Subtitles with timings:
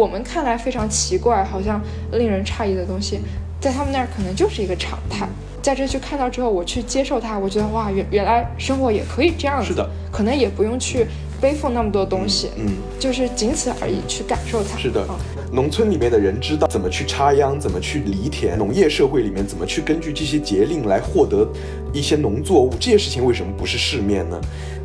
[0.00, 1.78] 我们看来非常奇怪，好像
[2.12, 3.20] 令人诧异的东西，
[3.60, 5.28] 在他们那儿可能就是一个常态。
[5.60, 11.06] 在这去看到之后，我去接受它，我觉得哇，原原来生活也可以这样子，是的，可能也不用去
[11.38, 14.78] 背负那么多东西，嗯，就是仅此而已，去感受它。
[14.78, 15.16] 是的嗯
[15.52, 21.46] 农村里面的人知道怎么去插秧，怎么去犁田；农业社会里面怎么去根据这些节令来获得
[21.92, 24.40] 一些农作物，这些事情为什么不是世面呢？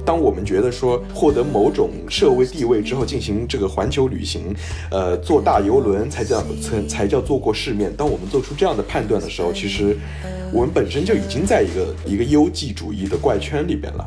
[0.06, 4.54] 当我们觉得说获得某种社会地位之后，进行这个环球旅行，
[4.92, 7.92] 呃，坐大游轮才叫才才叫做过世面。
[7.96, 9.98] 当我们做出这样的判断的时候，其实
[10.54, 14.06] 我们本身就已经在一个一个优绩主义的怪圈里边了。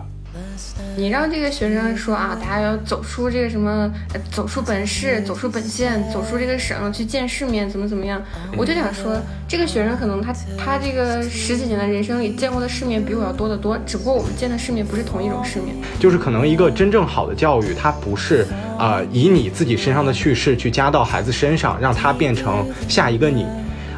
[0.98, 8.20] 你让这个学生说啊，大家要走出这个什么，呃走出本市，走出本县，走出这个省，去见世面，怎么怎么样？
[8.56, 9.16] 我就想说，
[9.46, 15.72] 这个学生可能他他这个十几年的人生里见过的世面比我要多得多，只不过我们见的世面不是同一种世面。
[16.00, 18.44] 就是可能一个真正好的教育，它不是
[18.76, 23.46] 呃以你自己身上的叙事去加到孩子身上，让他变成下一个你，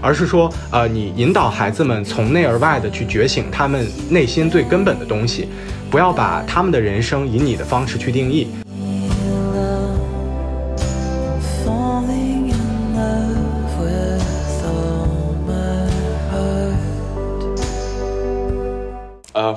[0.00, 5.48] 而是说呃你引导孩子们从内而外的去觉醒他们内心最根本的东西，
[5.90, 8.48] 不要把他们的人生以你的方式去定义。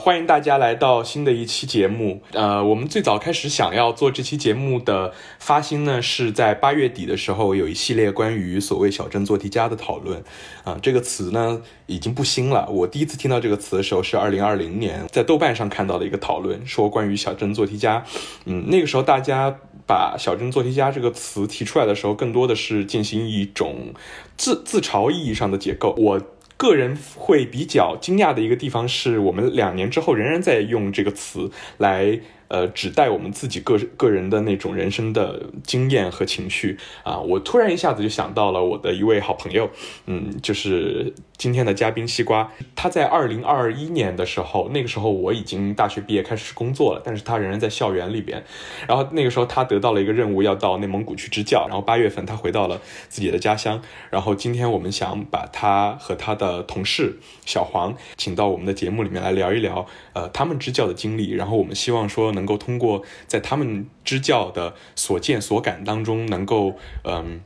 [0.03, 2.21] 欢迎大家来到新的一期节目。
[2.33, 10.21] 呃，我们最早开始想要做这期节目的发心呢，是在八月底的时候有一系列关于所谓小镇做题家的讨论。
[10.65, 12.67] 啊、这个词呢已经不新了。
[12.69, 18.03] 我第一次听到这个词的时候是二零二零年在豆瓣上看到的一个讨论，说关于小镇做题家。
[18.43, 23.93] 嗯，那个时候大家把小镇做题家这个词提出来的时候，更多的是进行一种
[24.35, 25.95] 自自嘲意义上的解构。
[25.97, 26.21] 我
[26.57, 37.19] 个人会比较惊讶的一个地方是，我们两年之后仍然在用这个词来呃指代我们自己个个人的那种人生的经验和情绪啊。
[37.19, 39.69] 我突然一下子就想到了我的一位好朋友，
[40.05, 41.13] 嗯，就是
[41.43, 42.49] 今天的嘉宾西瓜。
[42.73, 48.41] 他在二零二一年的时候，那个时候我已经大学毕业开始工作了，但是他仍然在校园里边。
[48.87, 51.67] 然后那个时候他得到了一个任务，要到内蒙古去支教。
[51.67, 53.81] 然后八月份他回到了自己的家乡。
[54.09, 61.31] 然后今天我们想把他和他的同事小黄请到我们的节目里面来聊一聊，呃，他们支教的经历。
[61.31, 67.41] 然后我们希望说能够通过在他们支教的所见所感当中，能够嗯。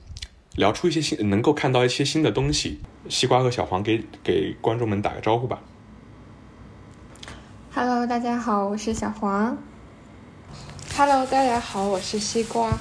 [0.58, 2.79] 聊出一些新，能够看到一些新的东西。
[3.09, 5.62] 西瓜和小黄给给观众们打个招呼吧。
[7.73, 9.57] Hello，大家好，我是小黄。
[10.95, 12.78] Hello，大家好，我是西瓜。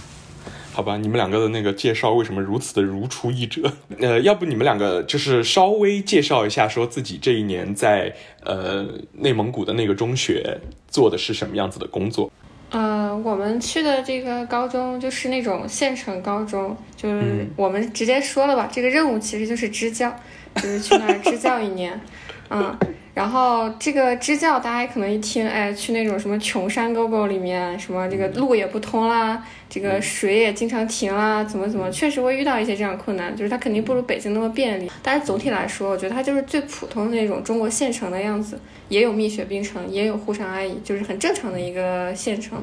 [0.73, 3.73] 好吧，你们两个的那个介绍为什么如此的如出一辙？
[3.99, 12.31] 呃，要不你们两个就是稍微介绍一下，说自己这一年在呃内蒙古的那个中学做的是什么样子的工作？
[12.71, 17.51] 呃，我们去的这个高中就是那种县城高中，就是嗯。
[17.57, 20.15] 我们直接说了吧，这个任务其实就是支教，
[20.57, 21.99] 就是去那儿支教一年，
[22.51, 22.77] 嗯，
[23.17, 38.61] 然后这个支教大家可能一听，哎，去那种什么穷山沟沟里面，什么这个路也不通啦，这个水也经常停啦，怎么怎么，确实会遇到一些这样困难，就是它肯定不如北京那么便利，但是总体来说，我觉得它就是最普通的那种中国县城的样子，
[38.91, 42.63] 也有蜜雪冰城，也有沪上阿姨，就是很正常的一个县城。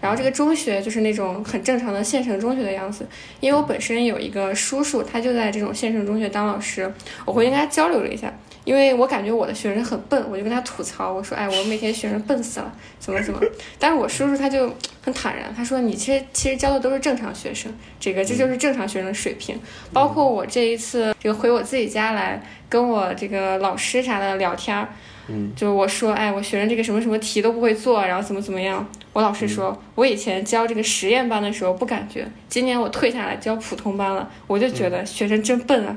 [0.00, 3.06] 然后这个中学就是那种很正常的县城中学的样子，
[3.40, 6.90] 因为我本身有一个叔叔，他就在这种县城中学当老师，
[7.26, 8.32] 我回去跟他交流了一下，
[8.64, 13.40] 因为我感觉我的学生很笨，我就跟他吐槽，我说，哎，我每天学生笨死了，怎么怎么，
[13.78, 14.72] 但是我叔叔他就
[15.02, 19.58] 很坦然，他说你其实其实教的都是正常学生，这个这就是正常学生的水平，
[19.92, 24.88] 包括我这一次这个回我自己家来跟我这个老师啥的聊天儿。
[25.32, 28.84] 嗯，就我说，哎，我学生这个什么什么题都不会做，然后怎么怎么样。
[29.12, 35.96] 我老师说，我以前教这个实验班的时候不感觉，今年我退下来教普通班了，我就觉得学生真笨啊。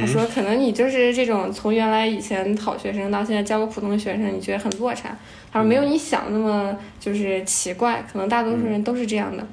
[0.00, 5.16] 他说，可能你就是这种从原来以前好学生到现在教个普通的学生，你觉得很落差。
[5.52, 9.46] 他说没有你想的那么就是奇怪，可能大多数人都是这样的。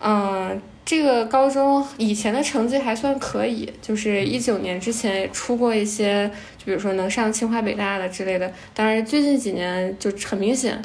[0.00, 8.50] 嗯这个高中以前的成绩还算可以，就是一九年之前也出过一些，就比如说能上清华北大的之类的。
[8.72, 10.80] 但是最近几年就很明显，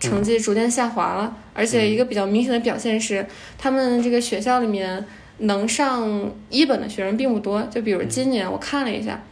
[0.00, 1.36] 成绩逐渐下滑了。
[1.52, 3.26] 而且一个比较明显的表现是，
[3.58, 5.04] 他们这个学校里面
[5.38, 7.62] 能上一本的学生并不多。
[7.64, 9.22] 就比如今年我看了一下，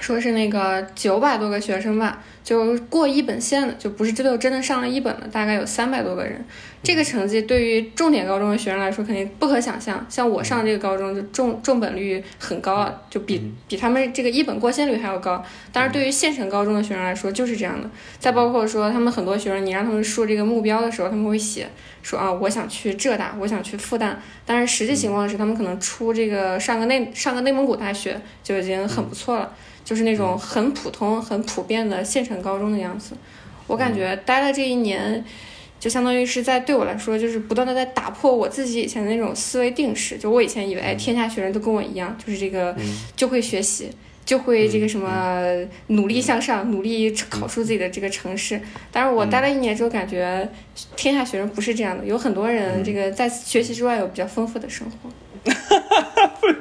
[0.00, 6.44] 说是那个九百多个学生吧，就过一本线的，就不是这就真的上了一本的，大概有三百多个人。
[6.84, 10.06] 这个成绩对于重点高中的学生来说，肯定不可想象。
[10.08, 15.42] 像我上这个高中，就重重本率很高啊，就比比他们这个一本过线率还要高。
[15.72, 17.90] 当然，对于县城高中的学生来说，就是这样的。
[18.18, 21.66] 再包括说，他们很多学生，你让他们说这个目标的时候，他们会写
[22.02, 24.14] 说啊，我想去浙大，我想去复旦。
[24.44, 29.50] 但是实际情况是，他们可能出这个上个内上个内蒙古大学就已经很不错了。
[29.84, 33.14] 就是那种很普通、很普遍的县城高中的样子。
[33.66, 35.22] 我感觉待了这一年，
[35.84, 40.16] 就相当于是在对我来说，就是不断的在打破我自己以前的那种思维定式。
[40.16, 42.74] 就我以前以为，哎，天下学生都跟我一样，就是这个
[43.14, 43.90] 就会学习，
[44.24, 45.44] 就会这个什么
[45.88, 48.58] 努力向上，努力考出自己的这个城市。
[48.90, 50.48] 但是我待了一年之后，感觉
[50.96, 55.10] 天下学生不是这样的，有很多人这个在学习之外有比较丰富的生活。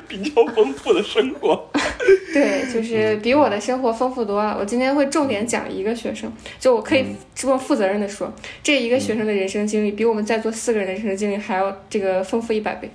[0.07, 1.69] 比较丰富的生活。
[2.33, 4.57] 对，就是比我的生活丰富多了。
[4.59, 7.05] 我今天会重点讲一个学生，就我可以
[7.35, 8.33] 这么负责任的说，
[8.63, 12.89] 这一个学生的人生经历比我们在座四个人的人生经历还要这个丰富一百倍。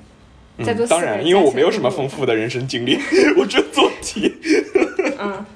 [0.65, 2.99] 在座嗯、当然，因为我没有什么丰富的人生经历，
[3.39, 4.35] 我只有做题。
[5.21, 5.47] 嗯，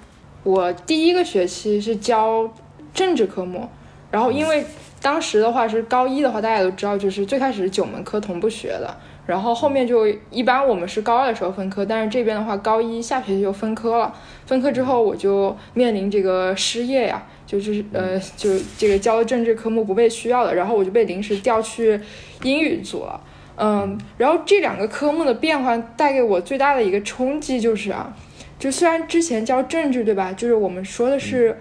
[0.44, 2.48] 我第一个学期是教
[2.94, 3.68] 政治科目，
[4.12, 4.64] 然后因为
[5.00, 8.96] 当时的话是高一的话，大家都知道，就是最开始是九门课同步学的。
[9.24, 14.12] 然后后面就一般我们是高二的时候分科，但是这边的话高一下学期就分科了。
[14.46, 22.00] 分科之后我就面临这个失业呀，就是呃就这个教政治科目不被需要了，然后我就被临时调去
[22.42, 23.20] 英语组了。
[23.56, 28.12] 嗯，然后这两个科目的变化带给我最大的一个冲击就是啊，
[28.58, 31.56] 就虽然之前教政治对吧，就是我们说的是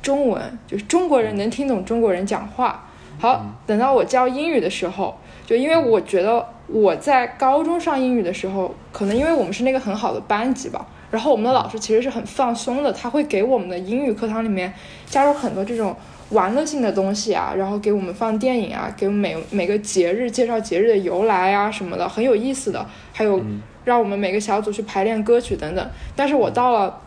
[0.00, 2.88] 中文，就是中国人能听懂中国人讲话。
[3.18, 6.48] 好，等到我教英语的时候，就因为我觉得。
[6.72, 14.72] 我在高中上英语的时候，可能因为我们是那个很好的班级吧，然后我们的老师其实是很放松的，他会给我们的英语课堂里面
[15.04, 15.94] 加入很多这种
[16.30, 23.42] 玩乐性的东西啊，然后给我们放电影啊，给每每个节日介绍节日的由来啊什么的，很有意思的，还有
[23.84, 25.86] 让我们每个小组去排练歌曲等等。
[26.16, 26.98] 但是我到了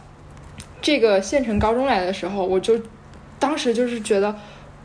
[0.79, 2.79] 这个县城高中来的时候，我就
[3.39, 4.35] 当时就是觉得，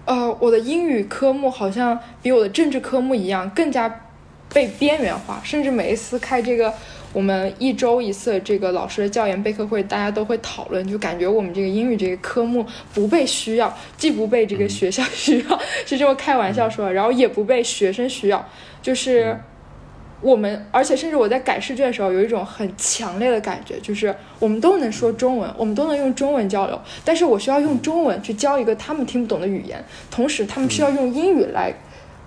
[0.06, 4.06] 呃，我的英语科目好像比我的政治科目一样更加。
[4.52, 6.72] 被边缘化，甚至每一次开这个
[7.12, 18.44] 我们一周一次这个老师的教研备课会，大家都会讨论，就感觉我们这个英语这个科目不被需要，既不被这个学校 需要，是这么开玩笑说，然后也不被学生需要，
[18.82, 19.38] 就是
[20.20, 31.72] 我们，而且甚至我在改试卷的时候有一种很强烈的感觉，就是我们都能说中文，我们都能用中文交流，但是我需要用中文去教一个他们听不懂的语言，同时他们需要用英语来。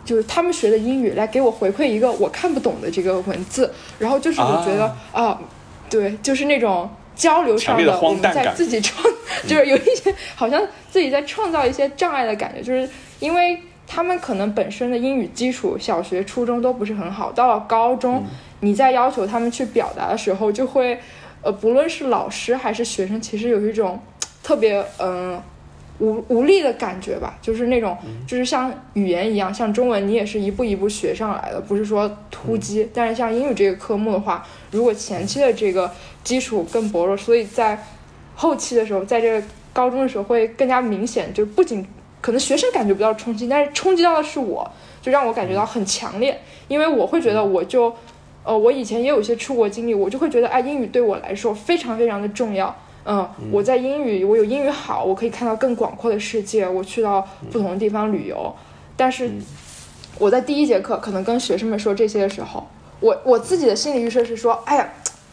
[0.05, 5.39] 就是他们学的英语来给我回馈一个我看不懂的这个文字，然后就是我觉得啊、哦，
[5.89, 9.01] 对，就是那种交流上的我们在自己创，
[9.47, 10.61] 就是有一些好像
[10.91, 12.89] 自己在创造一些障碍的感觉，就是
[13.19, 18.23] 因为他们可能本身的英语基础小学、初中都不是很好，到了高中，
[18.59, 20.99] 你在要求他们去表达的时候，就会
[21.41, 23.99] 呃，不论是老师还是学生，其实有一种
[24.43, 25.33] 特别嗯。
[25.33, 25.43] 呃
[25.99, 27.95] 无无力的感觉吧，就是那种，
[28.27, 32.89] 就是像语言一样，像中文，你也是一步一步学上来的，不是说突击。
[32.93, 35.89] 但是像英语这个科目的话，如果前期的这个
[36.23, 37.85] 基础更薄弱，所以在
[38.35, 41.31] 后期的时候，在这个高中的时候会更加明显。
[41.33, 41.85] 就不仅
[42.19, 44.69] 可能学生感觉不到冲击，但是冲击到的是我，
[45.01, 47.95] 就让我感觉到很强烈，因为我会觉得我就，
[48.43, 52.75] 呃，我以前也有一些出国经历，我就会觉得，哎，英语对我来说非常非常的重要。
[53.05, 58.55] 嗯，我在英语，我有英语好，我可以看到更广阔的世界，我去到不同的地方旅游。
[58.95, 59.29] 但是
[60.17, 62.65] 我在第一节课可能跟学生们说这些的时候，
[63.01, 64.89] 我我自己的心理预设是说，哎呀，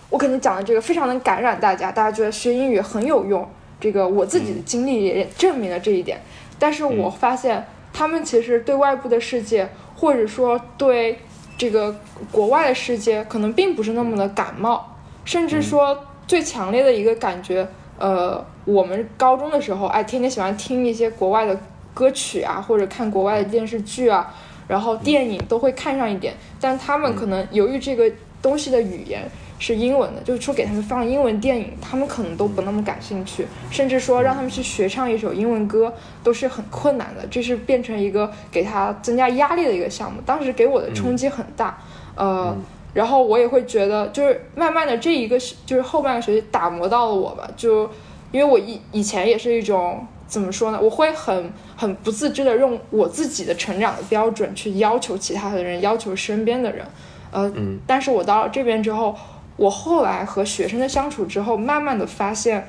[0.08, 3.48] 我肯定讲的这个非常能感染大家，大家觉得学英语很有用。
[3.78, 6.20] 这个我自己的经历也证明了这一点。
[6.58, 11.20] 但是我发现他们其实对外部的世界，或者说对
[11.56, 11.94] 这个
[12.32, 16.06] 国外的世界，可能并不是那么的感冒，甚至说。
[16.30, 17.66] 最强烈的一个感觉，
[17.98, 21.58] 呃，我们高中的时候，哎，天天喜欢听一些国外的
[21.92, 24.32] 歌曲啊，或者看国外的电视剧啊，
[24.68, 26.32] 然后电影都会看上一点。
[26.60, 28.08] 但他们可能由于这个
[28.40, 40.20] 东西的语言是英文的，就是说给他们放英文电影，他们可能都不那么感兴趣，甚至说让他们去学唱一首英文歌都是很困难的，这是变成一个给他增加压力的一个项目。
[40.24, 41.76] 当时给我的冲击很大，
[42.14, 42.56] 呃。
[42.92, 47.84] 然后我也会觉得，就是慢慢的这一个就是后半个学期打磨到了我吧，就
[48.32, 56.84] 因为我以以前也是一种怎么说呢，我会很很不自知的用我自己的成长的标准去要求其他的人，要求身边的人，
[57.30, 59.14] 呃，嗯，但是我到了这边之后，
[59.56, 62.66] 我后来和学生的相处之后，慢慢的发现，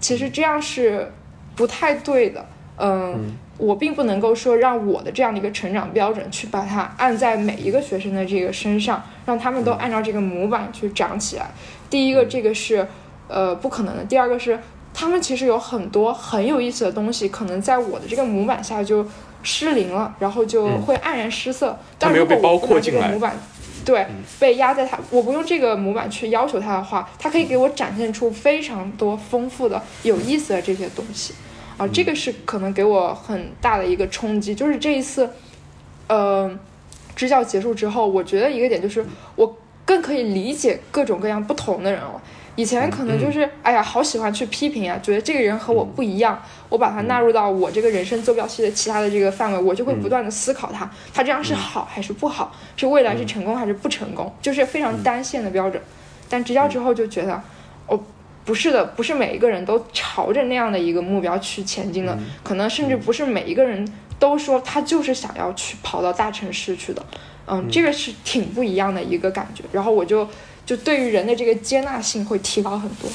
[0.00, 1.10] 其实这样是
[1.54, 2.44] 不太对的。
[2.78, 11.50] 嗯，我并不能够说让我的这样的一个成长标准去把它按在每一个学生的这个身上，让他们都按照这个模板去长起来。
[11.88, 12.86] 第一个，这个是
[13.28, 14.58] 呃不可能的；第二个是，
[14.94, 19.06] 他们其实有很多很有意思的东西，可能在我的这个模板下就
[19.42, 21.78] 失灵了，然后就会黯然失色。
[21.98, 23.36] 但它没有被包如果我不拿这括进来个模板，
[23.84, 24.06] 对，
[24.40, 31.34] 被压在他，我不用这个模板去要求他的话，他可以给我展现出非常多丰富的、有意思的这些东西。
[31.76, 35.28] 啊，这个是可能给我很大的一个冲击，就是这一次，
[36.06, 36.50] 呃，
[37.16, 39.04] 支教结束之后，我觉得一个点就是
[39.36, 42.20] 我更可以理解各种各样不同的人了。
[42.54, 46.38] 以前可能就是，哎呀，好喜欢去批评啊，觉得这个人和我不一样，
[46.68, 55.82] 我把他纳入到我这个人生坐标系的其他的这个范围，我就会不断的思考他，他这样是好还是不好，是未来是成功还是不成功，就是非常单线的标准。
[56.28, 57.42] 但支教之后就觉得，哦，
[58.44, 63.86] 不是的，不是每一个人都朝着那样的一个目标去前进的，可能甚至不是每一个人
[64.18, 67.04] 都说他就是想要去跑到大城市去的，
[67.46, 69.62] 嗯，这个是挺不一样的一个感觉。
[69.72, 70.28] 然后我就
[70.66, 73.08] 就对于人的这个接纳性会提高很多。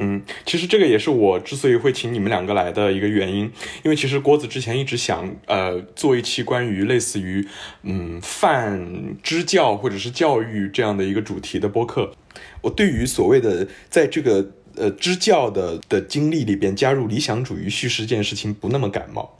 [0.00, 3.50] 嗯，其实这个也是我之所以会请你们两个来的一个原因，
[3.82, 7.44] 因为其实郭子之前一直想呃做一期关于类似于
[7.82, 12.12] 嗯泛支教或者是教育这样的一个主题的播客。
[12.60, 14.46] 我对于所谓的在这个
[14.78, 19.38] 呃支教的的经历里边加入理想主义叙事这件事情不那么感冒，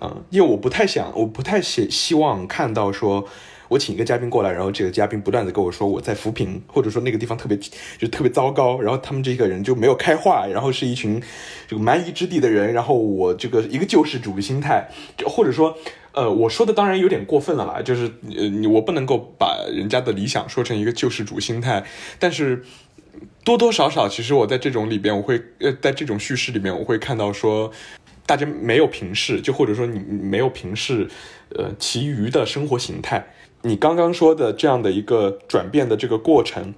[0.00, 3.26] 嗯，因为我不太想，我不太希希望看到说。
[3.68, 7.58] 我请一个嘉宾过来，然后这个嘉宾不断的跟我说我在扶贫，或者说那个地方特别
[7.98, 11.20] 就特别糟糕，然后他们这个人就没有开化，然后是一群
[11.66, 14.88] 这个蛮夷之地的人，然后我这个一个救世主心态，
[15.26, 15.76] 或者说，
[16.12, 18.04] 呃，我说的当然有点过分了啦，就是
[18.36, 21.84] 呃，我不能够把人家的理想说成一个救世主心态，
[22.20, 22.64] 但是
[23.46, 27.72] 多多少少，其实我在这种里边，我会呃，在这种叙事里面，我会看到说。
[28.28, 31.06] 大家没有平视，就或者说你没有平视，
[31.50, 33.24] 呃，其余的生活形态。
[33.62, 36.74] 你刚刚说的这样的一个转变的这个过程，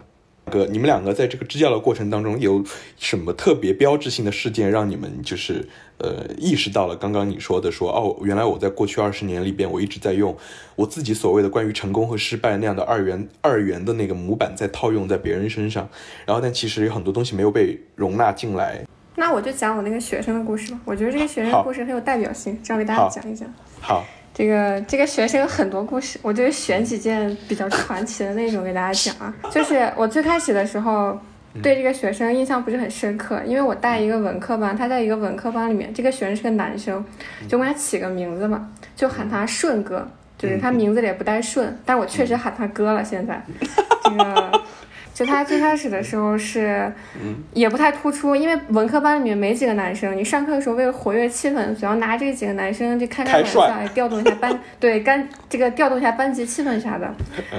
[0.50, 2.62] 个你们两个在这个支教的过程当中，有
[2.98, 5.66] 什么特别标志性的事件，让你们就是
[5.98, 10.36] 呃意识到了刚刚你说的说哦，原来我在过去二十年里边，我一直在用
[10.76, 15.88] 我自己所谓的关于成功和失败那样的二元二元的那个模板在套用在别人身上，
[16.24, 18.84] 然后但其实有很多东西没有被容纳进来。
[19.16, 20.78] 那我就讲我那个学生的故事吧。
[20.84, 23.52] 我觉得这个学生的故事很有代表性，这样给大家讲一讲。
[23.80, 29.34] 好，这个这个学生有很多故事，我就选几件比较传奇的那种给大家讲啊。
[29.50, 31.18] 就是我最开始的时候
[31.62, 37.04] 对这个学生印象不是很深刻，因为我带一个文科班，他在一个文科班里面，这个学生是个男生，
[37.48, 43.02] 就给他起个名字嘛，就喊他顺哥，就是他名字里也不带顺，但我确实喊他哥了。
[43.02, 43.42] 现在
[44.04, 44.62] 这个。
[45.18, 46.92] 就他最开始的时候是，
[47.52, 50.16] 也不太突出，因为文科班里面没几个男生。
[50.16, 57.12] 你上课的时候为了活跃气氛，总要拿这几个男生就开开玩笑，来调动一下班，对，干这个调动一下班级气氛啥的。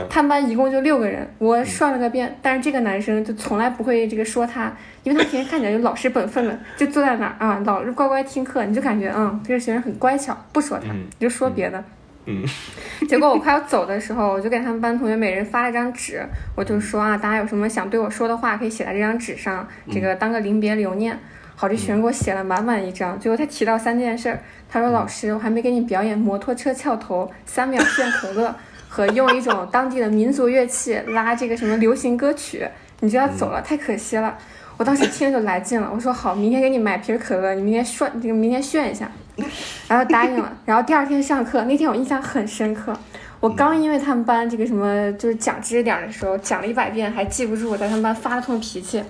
[0.09, 4.73] 他们班一共就六个人，我涮了个遍，但是这个男生就从来不会这个说他，
[5.03, 11.77] 因为他平时看起来就老实本分的，就坐在那儿啊，老是乖乖听课，你就感觉嗯，这个学生很乖巧，不说他，你就说别的。
[11.77, 11.83] 嗯，
[13.07, 16.23] 结果我快要走的时候，我就给他们班同学每人发了一张纸，
[16.55, 21.17] 我就说啊，大家有什么想对我说的话，可以写在这张纸上，这个当个临别留念。
[21.55, 28.55] 好，这学生给我写了满满一张，最后他提到三件事儿，他说老师，我还没给你表演摩托车翘头、三秒炫可乐
[28.87, 32.65] 和用一种当地的民族乐器拉这个什么流行歌曲，
[32.99, 34.37] 你就要走了，太可惜了。
[34.77, 39.11] 我当时听着就来劲了，我说好，明天给你买瓶可乐，你明天炫，这个明天炫一下。
[39.87, 42.93] 然后答应了，然后第二天上课那天我印象很深刻，
[43.39, 49.03] 我刚因为他们班这个什么就是讲知识点的时候讲了一百遍还记不住，我在他们班发了通脾气，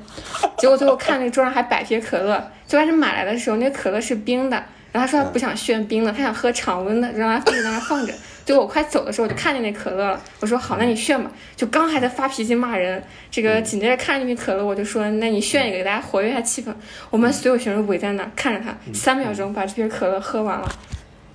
[0.58, 4.58] 结果最后看那个桌上还摆瓶可乐，最开始买来的时候那个可乐是冰的，
[4.92, 8.14] 然后他说他不想炫冰的，他想喝常温的，让他放在那放着。
[8.50, 10.20] 结果我快走的时候，我就看见那可乐了。
[10.40, 11.30] 我说好，那你炫吧。
[11.56, 16.74] 就刚还在发脾气骂人，这个紧接着看着那瓶可乐，我就说，那你炫一个，给大家活跃一下气氛。
[17.12, 20.68] 我们所有学生围在那儿看着他，三秒钟把这瓶可乐喝完了。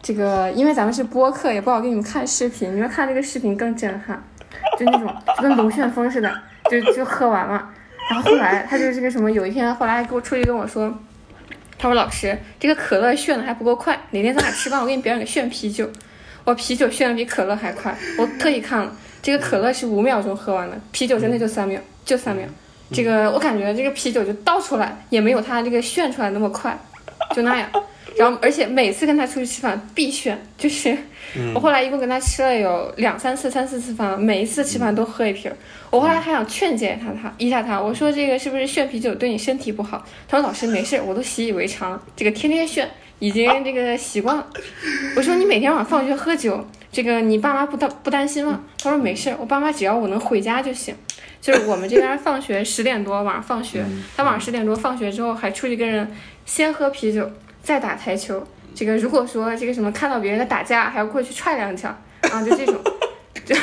[0.03, 4.21] 这个因为咱们是播客，也不好给你们看视频，你们看这个视频更震撼，
[4.77, 5.07] 就那种
[5.37, 6.35] 就跟龙旋风似的，
[6.69, 7.71] 就就喝完了。
[8.11, 10.93] 然后后来他就是这个什么，有一天后来还给我出去跟我说，
[11.79, 15.89] 他说老师，这个可乐炫的还不够快，哪天咱俩吃饭，我给你表演个炫啤酒。
[16.45, 22.47] 我啤酒炫的比可乐还快，我特意看了，这个可乐是五秒钟喝完的，啤酒真的就三秒，就三秒。
[22.93, 26.79] 这个我感觉这个啤酒就倒出来也没有它这个炫出来那么快，
[27.35, 27.69] 就那样。
[28.17, 30.97] 然后而且每次跟他出去吃饭必炫，就是
[31.53, 35.57] 我后来一共跟他吃了有两三次、三四次饭，每一次吃饭都喝一瓶儿。
[35.91, 40.07] 我后来还想劝解他他一下他，我说这个是不是炫啤酒对你身体不好？
[40.29, 42.89] 他说老师没事，我都习以为常了，这个天天炫
[43.25, 44.47] 已经这个习惯了。
[45.17, 46.63] 我说你每天晚上放学喝酒，
[46.93, 48.61] 这个你爸妈不担不担心吗？
[48.83, 50.95] 他说没事，我爸妈只要我能回家就行。
[51.41, 53.83] 就是我们这边放学十点多晚上放学，
[54.15, 56.07] 他晚上十点多放学之后还出去跟人
[56.45, 57.31] 先喝啤酒，
[57.63, 58.47] 再打台球。
[58.75, 61.89] 这个如果说这个什么看到别人在打架，还要过去踹两脚
[62.31, 62.77] 啊，就这种，
[63.47, 63.57] 就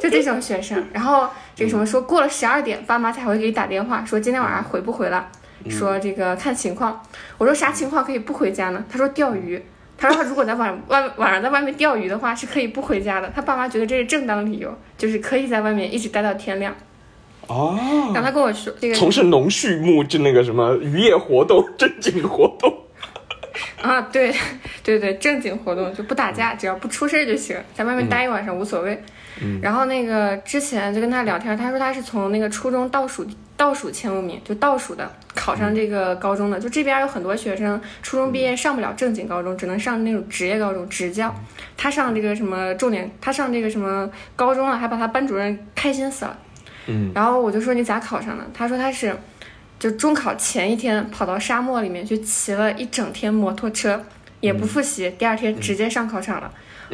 [0.00, 0.82] 就这种学生。
[0.94, 5.28] 然后这个什么说过了十二点，爸妈才会给你打电话说今天晚上回不回来，
[5.70, 7.02] 说这个看情况。
[7.38, 8.84] 我说啥情况可以不回家呢？
[8.90, 9.62] 他说钓鱼。
[9.96, 13.32] 他说他如果在晚外晚上在外面钓鱼的话是可以不回家的。
[13.32, 16.74] 他爸妈觉得这是正当理由，就是可以在外面一直待到天亮。
[17.46, 17.78] 哦，
[18.12, 22.76] 然后他跟我说这个从事农畜牧就那个什么渔业活动， 正经活动。
[23.80, 24.34] 啊，对，
[24.82, 29.00] 对对，正经活动就不打架，只要不出事儿就行，在外面待一晚上无所谓。
[29.60, 33.26] 然后那个之前就跟他聊天，他说他是从那个初中倒数
[33.56, 36.58] 倒数前五名，就倒数的考上这个高中的。
[36.58, 41.34] 就这边有很多学生初中毕业上不了正经高中，只能上那种职业高中职教。
[41.76, 46.38] 他上这个什么重点，他上这个什么高中了，还把他班主任开心死了。
[46.86, 48.44] 嗯，然后我就说你咋考上的？
[48.52, 49.16] 他说他是
[49.78, 54.04] 就中考前一天跑到沙漠里面去骑了一整天摩托车，
[54.44, 56.50] 也不复习，第二天直接上考场了。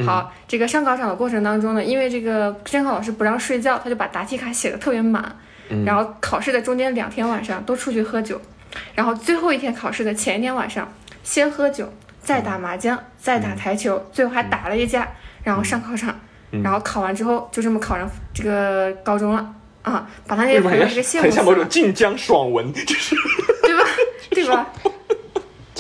[0.07, 5.37] 好，这个上考场的过程当中呢，因为这个监考老师不让睡觉，他就把答题卡写的特别满，
[5.85, 8.41] 然后考试的中间两天晚上都出去喝酒，
[8.95, 10.91] 然后最后一天考试的前一天晚上
[11.25, 11.93] 先喝酒，
[12.23, 15.09] 再打麻将，再打台球，最后还打了一架，
[15.43, 16.15] 然后上考场，
[16.63, 19.53] 然后考完之后就这么考上这个高中了
[19.83, 23.17] 啊，把他那些朋友是羡慕很像某种死了，晋江爽文，就是
[23.65, 23.85] 对吧？
[24.31, 24.67] 对吧？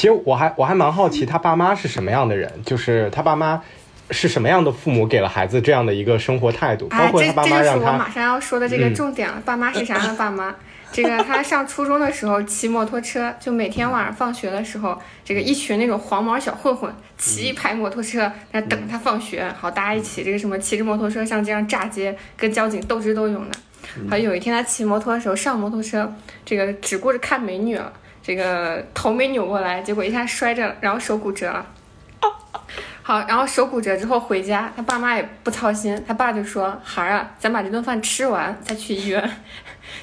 [0.00, 3.61] 其实我还我还蛮好奇他爸妈是什么样的人，就是他爸妈
[4.11, 9.42] 是什么样的父母给了孩子这样的一个生活态度，包括他爸这就是我马上要说的这个嗯重点了。
[9.45, 10.54] 爸妈是啥样的爸妈？
[10.90, 19.52] 这个他上初中的时候骑摩托车，就每天晚上放学的时候，这个一群那种黄毛小混混骑一排摩托车，在那等他放学。
[19.61, 23.59] 好，大家一起这个什么骑着摩托车上街上炸街，跟交警斗智斗勇的。
[24.09, 26.11] 好，有一天他骑摩托的时候上摩托车，
[26.47, 27.92] 这个只顾着看美女了，
[28.30, 31.66] 这个头没扭过来，结果一下摔着了，然后手骨折了。
[33.02, 39.31] 好，然后手骨折之后回家，他爸妈也不操心，他爸就说：“孩儿啊，咱把这顿饭吃完再去医院，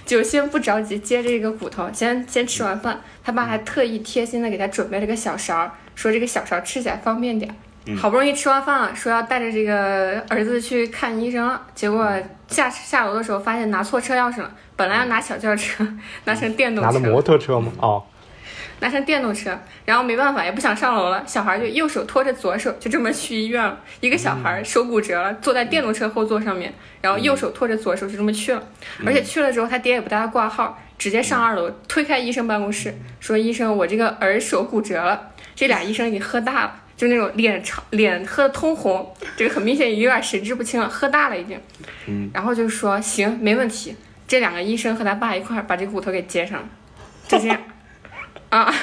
[0.06, 7.56] 就先不着急接这个骨头，先先吃完饭。”他爸还特意贴心的给他准备了个小勺，说这个小勺吃起来方便点儿。
[7.96, 12.12] 好不容易吃完饭了，说要带着这个儿子去看医生了，结果
[12.50, 15.88] 下下楼的时候发现拿错车钥匙了，本来要拿小轿车，
[16.26, 16.92] 拿成电动车。
[16.92, 17.72] 拿的摩托车吗？
[17.80, 18.04] 哦，
[18.80, 23.80] 拿上电动车，然后没办法，也不想上楼了，小孩就右手拖着左手，就这么去医院了。
[24.02, 28.64] 一个小孩手骨折了，坐在电动车后座上面，然后右手拖着左手就这么去了。
[29.06, 41.60] 而且去了之后，他爹也不带他挂号，直接上二楼推开医生办公室，说：“医生，我这个儿手骨折了。”这俩医生已经喝大了，就那种脸长脸喝的通红，这个很明显有点神志不清了，喝大了已经。
[42.06, 43.96] 嗯，然后就说：“行，没问题。”
[44.28, 46.68] 这两个医生和他爸一块儿把这骨头给接上了，
[47.28, 47.60] 就这样。
[48.50, 48.74] 啊，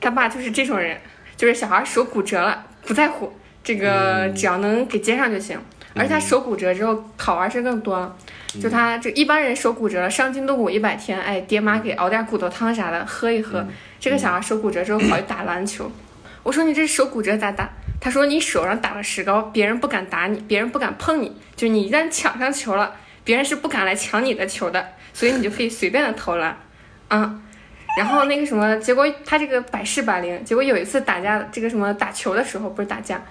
[0.00, 0.98] 他爸就是这种人，
[1.36, 3.32] 就是小孩手骨折了不在乎，
[3.64, 5.58] 这个只要能给接上就行。
[5.92, 8.16] 而且他手骨折之后好玩事更多了，
[8.62, 13.66] 就他这一般人手骨折了伤筋动骨一百天，哎，爹妈给熬点骨头汤啥的喝一喝。
[13.98, 15.90] 这个小孩手骨折之后跑去打篮球，
[16.44, 17.68] 我说你这手骨折咋打？
[18.00, 26.56] 他说你手上打了石膏，别人不敢打你，别人不敢碰你，就你一旦抢上球了，别人是不敢来抢你的球的，所以你就可以随便的投篮，
[27.08, 27.40] 啊。
[27.98, 30.44] 然后那个什么，结果他这个百试百灵。
[30.44, 33.22] 结果有一次打架，这个什么打球的时候不是打架，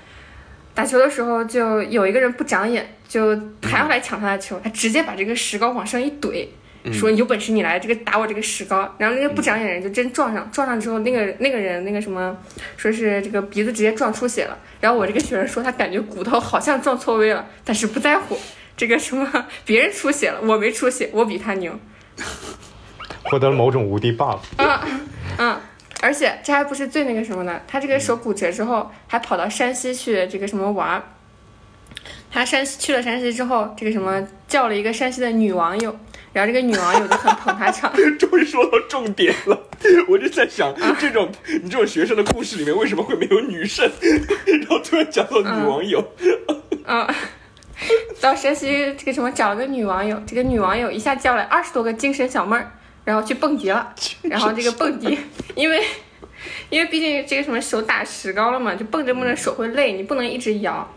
[0.73, 6.45] 打球的时候就有一个人不长眼，就还要来抢他的球，他直接把这个石膏往上一怼，
[6.91, 8.93] 说有本事你来这个打我这个石膏。
[8.97, 12.37] 然后那个不长眼的人就真撞上，撞上之后那个那个人那个什么，
[12.77, 14.57] 说是这个鼻子直接撞出血了。
[14.81, 18.37] 然后我这个学生说他感觉骨头好像撞错位了，但是不在乎。
[18.77, 21.77] 这个什么别人出血了，我没出血，我比他牛。
[23.29, 24.39] 获得了某种无敌 buff。
[25.37, 25.57] 嗯，
[26.01, 31.03] 而且这还不是最那个什么的，他这个手骨折之后，还跑到山西去这个什么玩儿。
[32.31, 35.95] 他山西去了山西之后，这个什么叫了一个山西的女网友，
[36.31, 37.91] 然后这个女网友就很捧他场。
[38.17, 39.59] 终于说到重点了，
[40.07, 41.29] 我就在想，这种
[41.63, 43.89] 你这种学生的故事里面为什么会没有女生？
[44.45, 46.03] 然后突然讲到女网友，
[46.85, 47.07] 嗯，
[48.21, 52.71] 到山西这个什么找了个女网友，这个女网友一下叫来二十多个精神小妹儿，
[53.09, 53.91] 然后去蹦迪了。
[54.21, 55.17] 然后这个蹦迪，
[55.55, 55.83] 因为
[56.69, 60.87] 因为毕竟这个什么手打石膏了嘛，就蹦着蹦着手会累，你不能一直摇。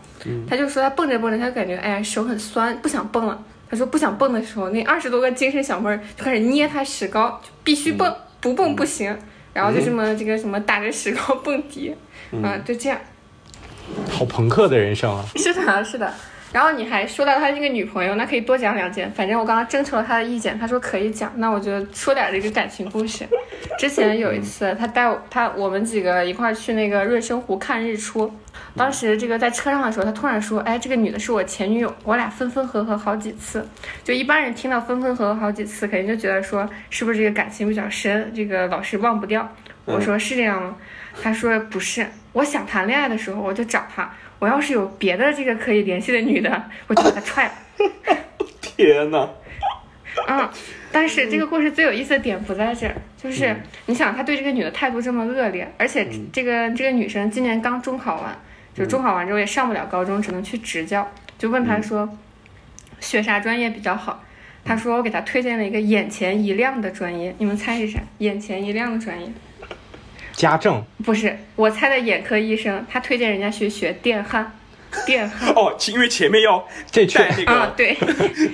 [0.47, 3.43] 他就说他蹦着蹦着，他就感觉哎呀手很酸，不想蹦了。
[3.67, 9.17] 他说不想蹦的时候，那二十多个精神小妹儿就开始捏他石膏，就必须蹦，不蹦不行。
[9.51, 11.95] 然后就这么这个什么打着石膏蹦迪，
[12.43, 12.99] 啊，就这样。
[14.11, 15.25] 好朋克的人生啊！
[15.35, 16.13] 是的，是的。
[16.53, 19.11] 然后你还说到他那个女朋友，那可以多讲两件。
[19.11, 23.25] 反正我刚刚征求了他的意见，他说可以讲，那我就说点这个感情故事。
[23.79, 28.31] 之前有一次，他带我他我们几个一块儿去那个润生湖看日出。
[28.75, 33.67] 当时这个在车上的时候，他突然说：“哎，这个女的是我前女友，我俩分分合合好几次。”
[34.03, 39.47] 就一般人听到分分合合好几次，肯定就觉得说是不是这个感情比较深，这个老是忘不掉。
[39.85, 40.75] 我说是这样吗？
[41.21, 44.11] 他说不是，我想谈恋爱的时候我就找他，
[44.43, 47.53] 我要是有别的这个可以联系的女的，我就把她踹了。
[48.59, 49.29] 天呐！
[50.27, 50.49] 嗯，
[50.91, 58.37] 但是这个故事最有意思的点不在这儿，就是你想他对这个女的态度这么恶劣，而且这个这个女生今年刚中考完，
[58.75, 62.17] 就中考完之后也上不了高中，只能去职教，就问他说
[62.99, 64.25] 学啥专业比较好。
[64.65, 68.01] 他说我给他推荐了一个眼前一亮的专业，你们猜是啥？
[68.17, 69.31] 眼前一亮的专业
[70.33, 74.51] 家政不是我猜的眼科医生，他推荐人家去学电焊，
[75.05, 77.93] 电焊 哦，因为前面要这确带那啊，个对，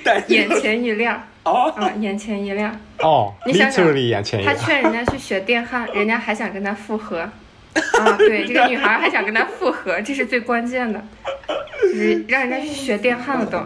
[0.04, 2.78] 带那 眼前一亮哦，啊，眼前一亮。
[3.00, 4.54] 哦你想想，literally 眼前一他。
[4.54, 7.20] 劝人家去学电焊， 人家还想跟他复合。
[7.20, 11.02] 啊，对，这个女孩还想跟他复合，这是最关键的，
[11.82, 13.60] 就是让人家去学电焊了都。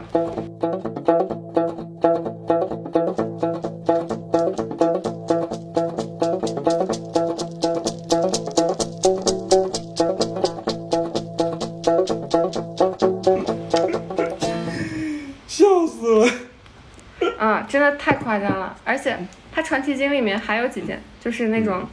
[17.73, 18.75] 真的太夸张了！
[18.85, 19.17] 而且
[19.51, 21.83] 他传奇经里面还有几件，就是那种，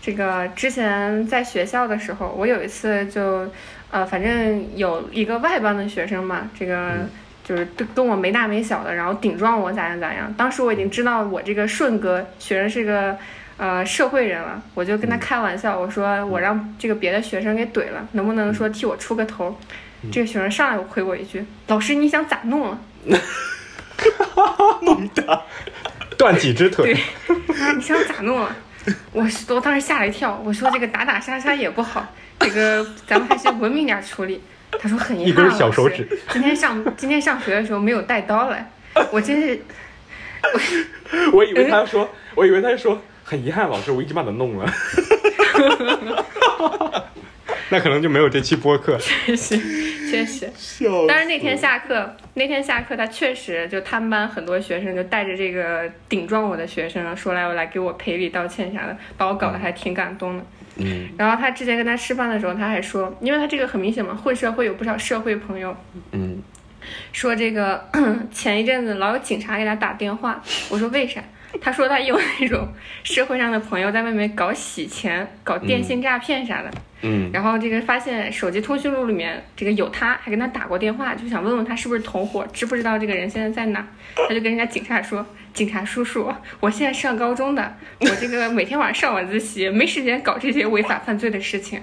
[0.00, 3.46] 这个之前在学校的时候，我有一次就，
[3.90, 6.92] 呃，反正有一个外班的学生嘛，这个
[7.44, 10.32] 就是跟跟我没大没小的，然后顶撞我咋样咋样。
[10.34, 13.14] 当时我已经知道我这个顺哥学生是个。
[13.58, 19.58] 呃，社会人了，我就跟他开玩笑，我说我让这个别的学生给怼了，能不能说替我出个头？
[20.12, 22.78] 这个学生上来回我一句：“老师，你想咋弄啊？”
[26.16, 27.36] 断几只腿对，
[27.76, 28.54] 你想咋弄啊？
[29.12, 32.06] 我是我当时吓了一跳，我说这个打打杀杀也不好，
[32.40, 34.42] 这个咱们还是文明点处理。
[34.80, 38.70] 他说很遗一憾，根小手指今天上今天上学的时候没有带刀来，
[39.10, 39.62] 我真是
[41.32, 44.66] 我以为他说，我以为他说很遗憾，老师，我已经把它弄了。
[47.70, 48.96] 那可能就没有这期播客。
[48.98, 49.58] 确实
[50.10, 50.50] 确实。
[51.08, 60.44] 但是那天下课，那天下课他确实就他们班很多学生就带着这个顶撞我的学生说来我来给我赔礼道歉啥的，把我搞得还挺感动的。
[60.76, 65.76] 嗯 然后他之前跟他吃饭的时候，他还说，因为他这个很明显嘛，混社会有不少社会朋友，
[66.12, 66.42] 嗯
[67.12, 67.86] 说这个
[68.32, 71.20] 前一阵子老有警察给他打电话，我说为啥？
[71.60, 72.68] 他说他有那种
[73.02, 76.70] 社会上的朋友在外面搞洗钱、搞电信诈骗啥的，
[77.02, 83.86] 嗯然后这个发现手机通讯录里面这个有他，还跟他打过电话，就想问问他是不是同伙，知不知道这个人现在在哪？
[84.14, 91.80] 他就跟人家警察说：“警察叔叔，我现在上高中的，我这个每天晚上上晚自习，没时间搞这些违法犯罪的事情。”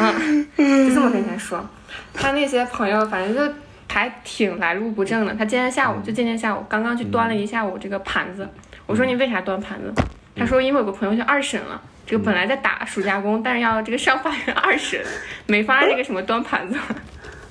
[0.00, 0.46] 嗯，
[0.88, 1.68] 就这么跟人家说。
[2.14, 3.54] 他那些朋友反正就
[3.92, 5.34] 还挺来路不正的。
[5.34, 8.48] 他今天下午就今天下午刚刚去端了一下午这个盘子，
[8.86, 9.92] 我说你为啥端盘子？
[10.36, 11.80] 他说因为有个朋友去二审了。
[12.06, 15.00] 这个本来在打暑假工，但是要这个上法院二审，
[15.46, 16.76] 没法这个什么端盘子。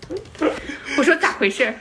[0.97, 1.73] 我说咋回事？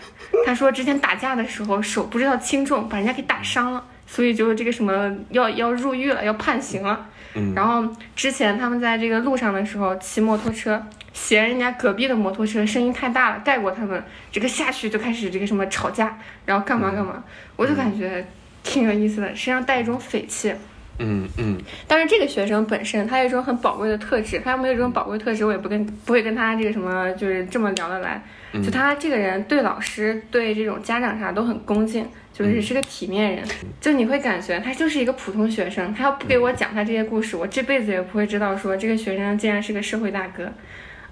[0.46, 7.06] 他说之前打架的时候手不知道轻重，把人家给打伤了，所以就这个什么要要入狱了，要判刑了。
[7.34, 10.80] 嗯然后之前他们在这个路上的时候骑摩托车，
[11.20, 17.22] 嫌人家隔壁的摩托车声音太大了，盖过他们，这个下去就开始这个什么吵架，然后干嘛干嘛，
[17.56, 18.24] 我就感觉
[18.62, 20.54] 挺有意思的，身上带一种匪气。
[21.00, 28.22] 嗯嗯但是这个学生本身他有一种很宝贵的特质，他要没有这种宝贵特质，我也不跟不会跟他这个什么就是这么聊得来。
[28.64, 33.44] 就他这个人对老师、对这种家长啥都很恭敬，就是是个体面人。
[33.80, 40.50] 就你会感觉他就是一个普通学生，他要不给我讲他这些故事，我这辈子也不会知道说这个学生竟然是个社会大哥，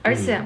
[0.06, 0.40] 而且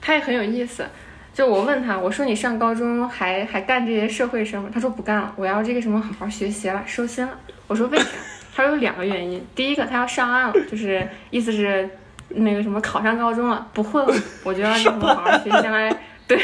[0.00, 0.86] 他也很有意思。
[1.32, 4.70] 就我问他，我说你上高中还还干这些社会生吗？
[4.72, 7.32] 他说不干了，我要这个什么好好学习了，收心了。
[7.66, 8.06] 我说为啥？
[8.54, 11.88] 他说有两个原因，第一个他要上岸了，就是意思是
[12.30, 15.90] 那个什么考上高中了，不混了，我就要什么好好学习，将来
[16.26, 16.42] 对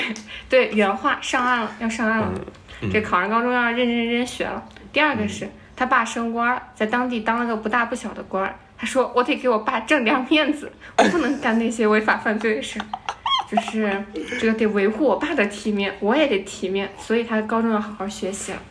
[0.49, 2.33] 对原话上岸了，要上岸了，
[2.93, 4.65] 这考上高中要认认真真学了。
[4.93, 12.79] 第二个是他爸升官儿，在当地当了个不大不小的官儿，他说我得给我爸挣点面子，我不能干那些违法犯罪的事，
[13.51, 14.05] 就是
[14.39, 18.63] 这个得维护我爸的体面，我也得体面，所以他高中要好好学习了。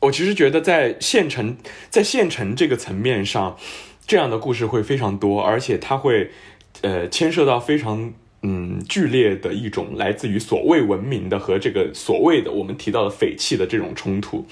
[0.00, 1.56] 我其实觉得在县城，
[1.88, 3.56] 在县城这个层面上，
[4.04, 6.32] 这样的故事会非常多，而且它会，
[6.80, 14.44] 呃，牵涉到非常嗯剧烈的一种来自于所谓文明的和这个所谓的我们提到的匪气的这种冲突。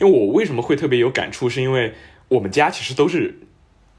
[0.00, 1.94] 因为我为什么会特别有感触，是因为
[2.26, 3.38] 我们家其实都是。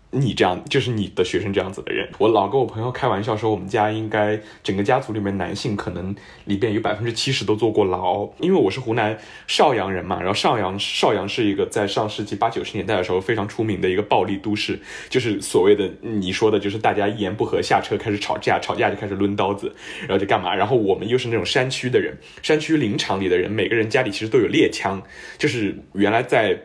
[0.09, 6.15] 你这样就是你的学生这样子的人，我老跟我朋友开玩笑说，我们家应该整个家族里面男性可能
[6.45, 9.17] 里边有百分之七十都坐过牢，因为我是湖南
[9.47, 19.75] 邵阳人嘛，然后邵阳邵阳是一个在上世纪八九十年代的时候非常出名的一个暴力都市，就是所谓的你说的，就是大家一言不合下车开始吵架，吵架就开始抡刀子，
[20.07, 25.01] 然后就干嘛，然后我们又是那种山区的人，山区林场里的人，每个人家里其实都有猎枪，
[25.37, 26.57] 就是原来在。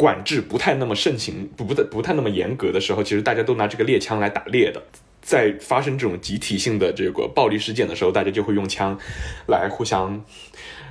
[0.00, 4.82] 管制不太那么盛行，不不太不太那么严格的时候，其实大家都拿这个猎枪来打猎的。
[5.20, 8.98] 在发生这种集体性的这个暴力事件的时候，大家就会用枪
[9.46, 10.24] 来互相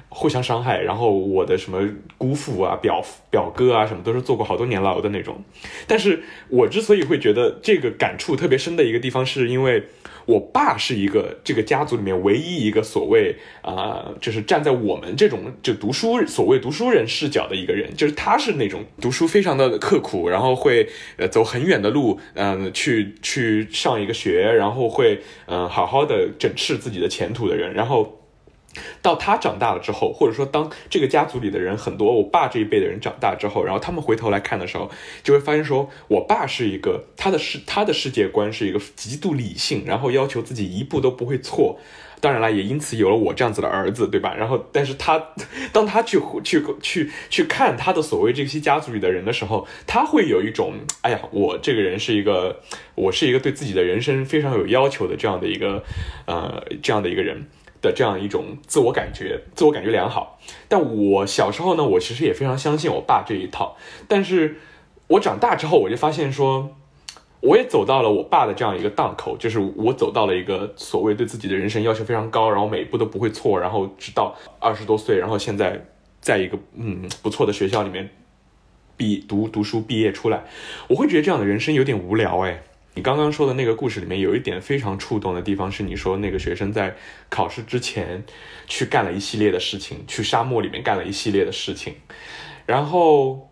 [0.10, 0.80] 互相伤害。
[0.80, 5.44] 然后我的什么姑父啊、表表哥啊，什么都是坐过好多年牢的那种。
[5.88, 9.86] 但是我之所以会觉得这个感触特别深的一个地方，是因为。
[10.30, 20.88] 我爸是一个这个家族里面唯一一个所谓啊，就是站在我们这种就读书所谓读书人视角的一个人，就是他是那种读书非常的刻苦，然后会
[21.18, 28.19] 呃走很远的路，嗯，去去上一个学，然后会嗯好好的整治自己的前途的人，然后。
[29.02, 34.90] 到他长大了之后，或者说当这个家族里的人很多，我爸这一辈的人长大之后，然后他们回头来看的时候，
[35.24, 41.80] 就会发现说，我爸是一个他的世他的世界观是一个极度理性，然后要求自己一步都不会错。
[42.22, 44.36] 当然了，也因此有了我这样子的儿子，对吧？
[44.36, 45.24] 然后，但是他
[45.72, 52.60] 当他去去去去看他的所谓这些家族里的人的时候，他会有一种，哎呀，我这个人是一个，
[52.96, 55.82] 我是一个对自己的人生非常有要求的这样的一个，
[56.26, 57.48] 呃，这样的一个人。
[57.82, 60.40] 的这样一种自我感觉，自我感觉良好。
[60.68, 63.78] 但我小时候呢，我其实也非常相信我爸这一套。
[64.08, 64.58] 但是
[65.08, 66.76] 我长大之后，我就发现说，
[67.42, 75.86] 我也走到了我爸的这样一个档口，就是我走到了一个所谓对自己的人生要求非常高，然后每一步都不会错，然后直到二十多岁，然后现在
[76.20, 78.10] 在一个嗯不错的学校里面
[78.98, 80.44] 毕读读书毕业出来，
[80.90, 82.62] 我会觉得这样的人生有点无聊哎。
[83.00, 86.94] 你刚刚说的那个故事里面有一点非常触动的地方，是你说那个学生在
[87.30, 88.26] 考试之前
[88.68, 91.96] 去干了一系列的事情，去沙漠里面干了一系列的事情，
[92.66, 93.49] 然后。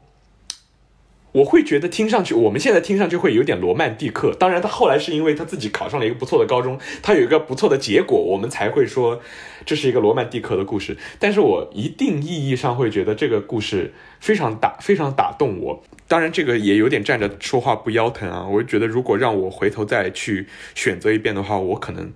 [1.38, 4.34] 我会觉得听上去，我们现在听上去会有点罗曼蒂克。
[4.34, 9.22] 当然，他后来是因为他自己考上了一个不错的高中，他有一个不错的结果，我们才会说
[9.64, 10.98] 这是一个罗曼蒂克的故事。
[11.20, 15.84] 但是我一定意义上会觉得这个故事非常打，非常打动我。
[16.08, 18.48] 当然，这个也有点站着说话不腰疼啊。
[18.48, 22.12] 我觉得，如果让我回头再去选择一遍的话，我可能，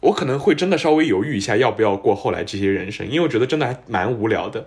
[0.00, 4.66] 我可能会真的稍微犹豫一下，要不要过后来这些人生，因为我觉得真的还蛮无聊的。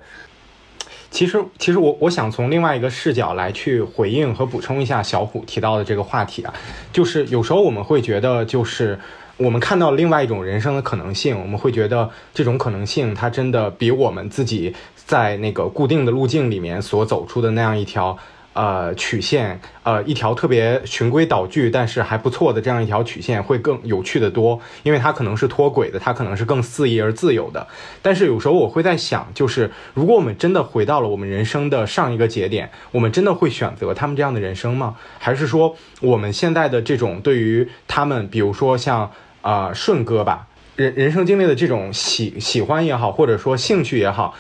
[1.12, 6.54] 其实，其实我我想从另外一个视角来去回应和补充一下小虎提到的这个话题啊，
[6.94, 8.98] 就是有时候我们会觉得，就是
[9.38, 18.18] 我们看到另外一种人生的可能性，我们会觉得这种可能性它真的比我们自己在那个固定的路径里面所走出的那样一条。
[18.54, 27.66] 呃，曲线，呃，一条特别循规蹈矩，但是还不错的这样一条曲线会更有趣的多，因为它可能是脱轨的，它可能是更肆意而自由的。
[28.02, 34.96] 但是有时候我会在想，就是如果我们真的回到了我们人生的上一个节点，我们真的会选择他们这样的人生吗？
[35.20, 39.10] 还是说我们现在的这种对于他们，比如说像
[39.42, 44.36] 啊顺哥吧，人人生经历的这种喜喜欢也好，或者说兴趣也好，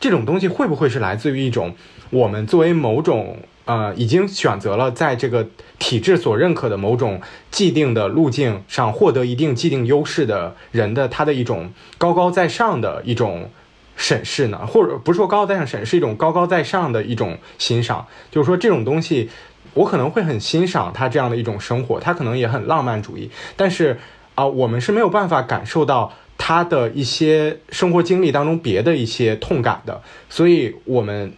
[0.00, 1.74] 这种东西会不会是来自于一种
[2.14, 5.48] 我们作为某种呃，已经选择了在这个
[5.80, 13.50] 体制所认可的某种既定的路径上获得一定既定优势的人的他的一种高高在上的一种
[13.96, 14.64] 审视呢？
[14.64, 19.28] 或者不是说高高在上审视，一种高高在上的一种欣赏，就是说这种东西，
[19.72, 23.98] 我可能会很欣赏他这样的一种生活，他可能也很浪漫主义，但是
[24.36, 31.32] 啊、我们是没有办法感受到他的一些生活经历当中别的一些痛感的，所以我们。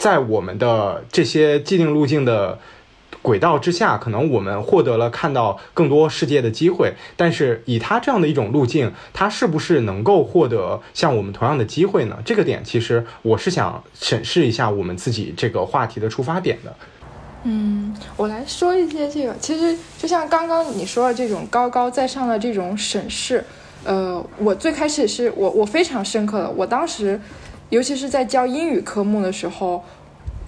[0.00, 2.58] 在我们的这些既定路径的
[3.20, 6.94] 轨道之下，可能我们获得了看到更多世界的机会。
[7.18, 12.16] 但是以他这样的一种路径，他是不是能够获得像我们同样的机会呢？
[12.24, 16.74] 这个点其实我是想审视一下我们自己这个话题的出发点的。
[17.44, 23.44] 嗯，我来说一些这个，其实就像刚刚你说的这种高高在上的这种审视，
[23.84, 27.20] 呃，我最开始是我我非常深刻的，我当时，
[27.70, 29.82] 尤其是在教英语科目的时候，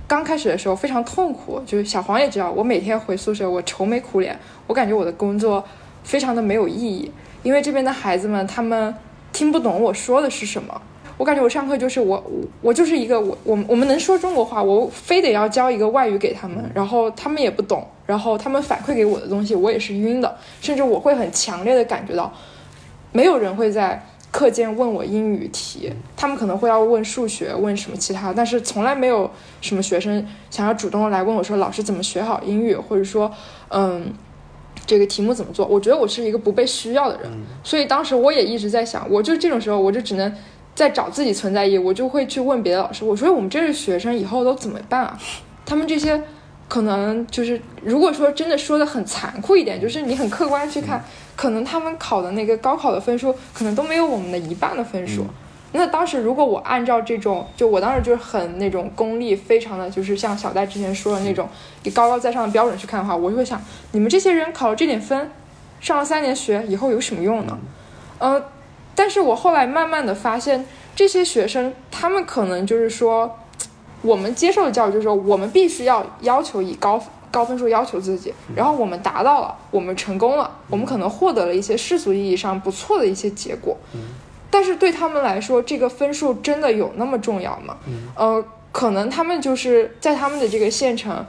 [0.06, 5.64] 刚开始的时候非常痛苦，就是小黄也知道，我每天回宿舍我愁眉苦脸，我感觉我的工作
[6.04, 7.11] 非常的没有意义，
[7.42, 8.94] 因为这边的孩子们他们
[9.32, 10.82] 听不懂我说的是什么。
[11.18, 22.32] 我感觉我上课就是我我我就是一个我我们我们能说中国话，我非得要教一个外语给他们，然后他们也不懂，然后他们反馈给我的东西我也是晕的，甚至我会很强烈的感觉到，
[23.12, 33.30] 没有人会在课间问我英语题，他们可能会要问数学，问什么其他，但是从来没有什么学生想要主动来问我说老师怎么学好英语，或者说
[33.68, 34.12] 嗯。
[34.84, 35.64] 这个题目怎么做？
[35.64, 37.30] 我觉得我是一个不被需要的人，
[37.62, 40.34] 所以当时我也一直在想，我就这种时候，我就只能
[40.74, 45.16] 在找自己存在意义，我就会去问别的老师，我说我们这些学生以后都怎么办啊？
[45.64, 46.20] 他们这些
[46.68, 51.04] 可能就是，如果说真的说的很残酷一点，就是你很客观去看，
[51.36, 55.26] 可能他们考的那个高考的分数，可能都没有我们的一半的分数。
[55.74, 61.48] 那当时如果我按照这种，就我当时就是很那种功利，非常的就是像小戴之前说的那种
[61.84, 63.58] 以高高在上的标准去看的话，我就会想，
[63.92, 65.30] 你们这些人考了这点分，
[65.80, 67.58] 上了三年学以后有什么用呢？
[68.18, 68.44] 呃，
[68.94, 73.38] 但是我后来慢慢的发现，这些学生他们可能就是说，
[74.02, 83.76] 我们接受的教育就是说，我们必须要要求以高高分数要求自己，然后我们达到了，我们成功了，我们可能获得了一些世俗意义上不错的一些结果。
[84.50, 87.78] 但是对他们来说，这个分数真的有那么重要吗？
[88.14, 91.24] 呃，可能他们就是在他们的这个县城，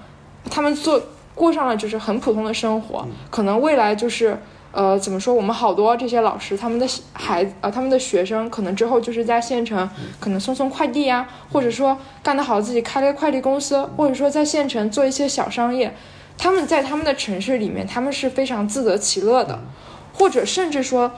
[0.51, 1.01] 他们做
[1.33, 4.37] 过上了就是很普通的生活，可能未来就是
[4.73, 15.95] 呃怎么说，我们好多这些老师，他们的孩子呃他们的学生，可能之后就是在县城可能送送快递呀、或者说干得好自己开了个快递公司，或者说在县城做一些小商业，
[16.38, 19.59] 他们在他们的城市里面，他们是非常自得其乐的，
[20.13, 21.09] 或者甚至说。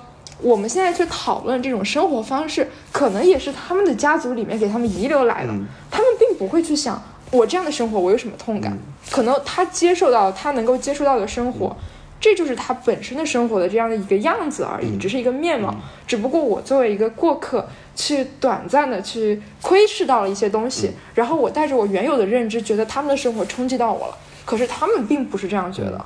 [0.42, 5.54] 我们现在去讨论这种生活方式，可能也是他们的家族里面给他们遗留来的。
[5.90, 8.78] 他们并不会去想我这样的生活我有什么痛感，
[9.10, 11.74] 可能他接受到他能够接触到的生活，
[12.20, 15.76] 这就是他本身的生活的这样的一个样子而已，只是一个面貌。
[16.08, 24.18] 只不过我作为一个过客，去短暂的去窥视到了一些东西，然后我带着我原有的认知，觉得他们的生活冲击到我了。
[24.44, 26.04] 可是他们并不是这样觉得。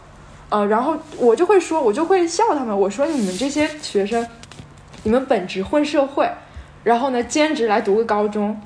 [0.50, 4.26] 呃，然后我就会说，我就会笑他们，我说你们这些学生，
[5.04, 6.30] 你们本职混社会，
[6.84, 8.60] 然后呢兼职来读个高中，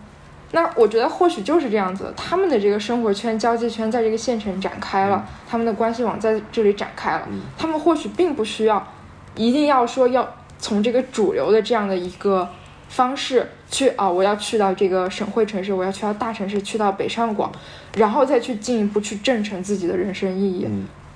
[0.56, 8.88] 那我觉得或许就是这样子，他们的这个生活圈、交际圈在这个县城展开了，他们的关系网在这里展开了，他们或许并不需要，
[9.36, 12.48] 一定要说要从这个主流的这样的一个
[12.88, 17.52] 方式去啊，我要去到这个省会城市，我要去到大城市，去到北上广，
[17.98, 20.68] 然后再去进一步去证成自己的人生意义。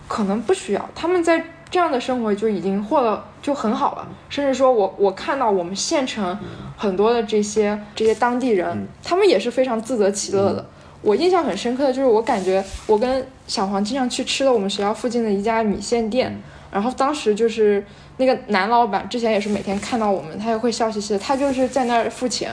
[0.08, 4.08] 可能不需要，他们在这样的生活就已经获得就很好了。
[4.30, 6.38] 甚至说我我看到我们县城
[6.75, 10.65] 很多的这些这些当地人，他们也是非常自得其乐的。
[11.01, 16.36] 我印象很深刻的就是，我感觉我跟小黄经常去吃了我们学校附近的一家米线店，
[16.71, 17.86] 然后当时就是
[18.17, 22.51] 那个男老板之前也是每天看到我们，他也会笑嘻嘻的，他就是在那儿付钱。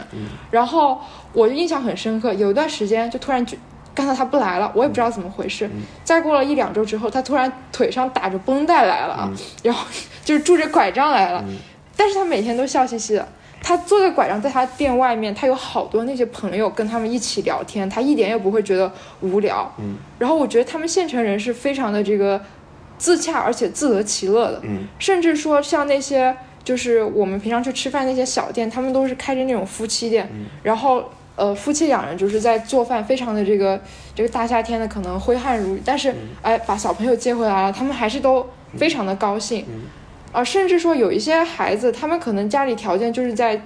[0.50, 1.00] 然后
[1.32, 3.44] 我就印象很深刻，有一段时间就突然
[3.94, 4.04] 就。
[4.04, 5.70] 看到他不来了，我也不知道怎么回事。
[6.04, 9.86] 再过了一两周之后，他突然腿上打着绷带来了啊，然后
[10.22, 11.42] 就是拄着拐杖来了，
[11.96, 13.26] 但是他每天都笑嘻嘻的。
[13.62, 19.72] 他坐在拐杖，在他店外面，他有好多那些朋友跟他们一起聊天，他一点也不会觉得无聊。
[20.18, 22.38] 然后我觉得他们县城人是非常的这个
[22.98, 24.60] 自洽，而且自得其乐的。
[24.98, 30.28] 甚至说像那些就是我们平常去吃饭那些小店，他们都是开着那种夫妻店，
[30.62, 31.08] 然后。
[31.36, 33.80] 呃，夫妻两人就是在做饭，非常的这个
[34.14, 39.64] 这个大夏天的可能挥汗如雨，但是哎，把小朋友接回来了，他们还是都非常的高兴，
[40.32, 43.60] 啊，甚至说有一些孩子，他们可能家里条件就是在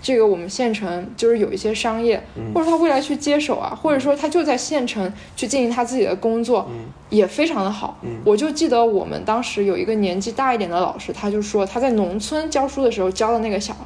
[0.00, 2.20] 这个我们县城，就是有一些商业，
[2.52, 6.68] 或者他未来去接手啊，或者说他就在县城去进行他自己的工作，
[7.08, 7.96] 也非常的好。
[8.24, 13.76] 我就记得我们当时有一个年纪大一点的老师，他就说他在农村教书的时候教的那个小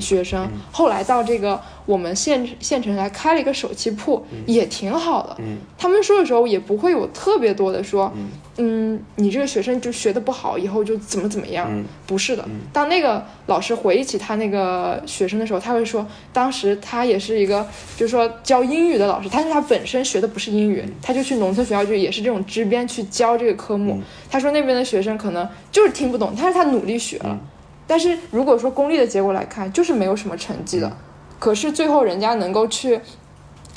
[0.00, 5.36] 学生，后来到这个我们县县城来开了一个手气铺，也挺好的。
[5.76, 8.12] 他们说的时候也不会有特别多的说，
[8.56, 11.70] 嗯，你这个学生就学的不好，以后就怎么怎么样。
[12.06, 24.00] 不是的，当那个老师回忆起他那个学生的时候，他会说，当时他也是一个，就是说教英语的老师，但是他本身学的不是英语，他就去农村学校，就也是这种支边去教这个科目。
[24.30, 27.38] 他说那边的学生可能就是听不懂，但是他努力学了。
[27.88, 30.96] 但是如果说功利的结果来看，就是没有什么成绩的。
[31.40, 33.00] 可是最后人家能够去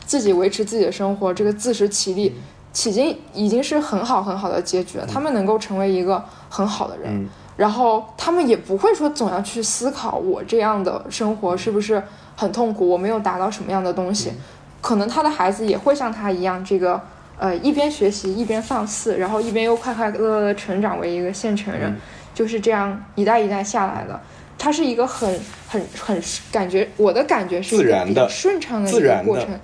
[0.05, 2.35] 自己维持自己的生活，这个自食其力，
[2.85, 5.07] 已经已经是很好很好的结局了。
[5.07, 12.03] 他们能够成为一个很好的人，然后他们也不会说总要去思考我这样的生活是不是
[12.35, 14.33] 很痛苦，我没有达到什么样的东西。
[14.81, 16.99] 可能他的孩子也会像他一样，这个
[17.37, 21.95] 呃一边学习一边放肆，然后一边又快快乐乐的成长为一个现成人，
[22.33, 24.19] 就是这样一代一代下来的。
[24.57, 26.21] 它是一个很很很
[26.51, 29.59] 感觉，我的感觉是自然的顺畅的一个过程。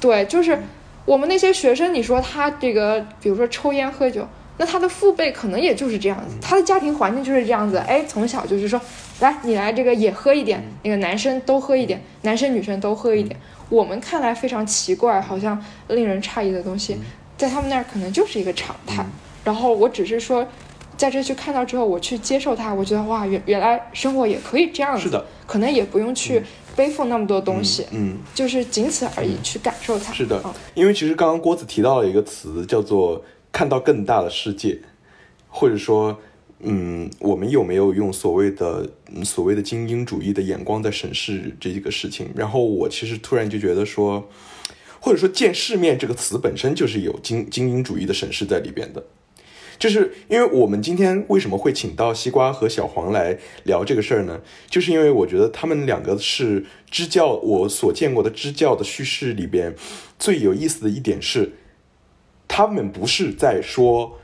[0.00, 0.58] 对，就是
[1.04, 4.26] 我们那些学生，你说他这个，比如说抽烟喝酒，
[4.56, 7.76] 那他的父辈可能也就是这样子，他的家庭环境就是这样子。
[7.76, 8.80] 哎，从小就是说，
[9.20, 13.38] 来你来这个也喝一点，那个男生都喝一点，男生女生都喝一点。
[13.68, 16.96] 我们看来非常奇怪，好像令人诧异的东西，
[17.36, 19.04] 在他们那儿可能就是一个常态。
[19.44, 20.48] 然后我只是说。
[21.02, 26.40] 在这去看到之后，我去接受它，我觉得哇，原原来生活也可以这样子，是的，可能也不用去
[26.76, 30.12] 背负那么多东西，嗯，就是仅此而已，去感受它。
[30.12, 34.78] 是的嗯，因为其实刚刚郭子提到了一个词，叫做看到更大的世界，
[35.48, 36.16] 或者说，
[36.60, 42.30] 嗯，我们有没有用所谓的、嗯、所谓的精英主义的眼光在审视这个事情？
[42.36, 44.24] 然后我其实突然就觉得说，
[45.00, 49.04] 或者说见世面这个词本身就是有精精英主义的审视在里边的。
[49.82, 54.40] 就是因为我们今天为什么会请到西瓜和小黄来聊这个事儿呢？
[54.70, 59.74] 就是因为我觉得他们两个是支教我所见过的支教的叙事里边
[60.20, 61.54] 最有意思的一点是，
[62.46, 64.20] 他们不是在说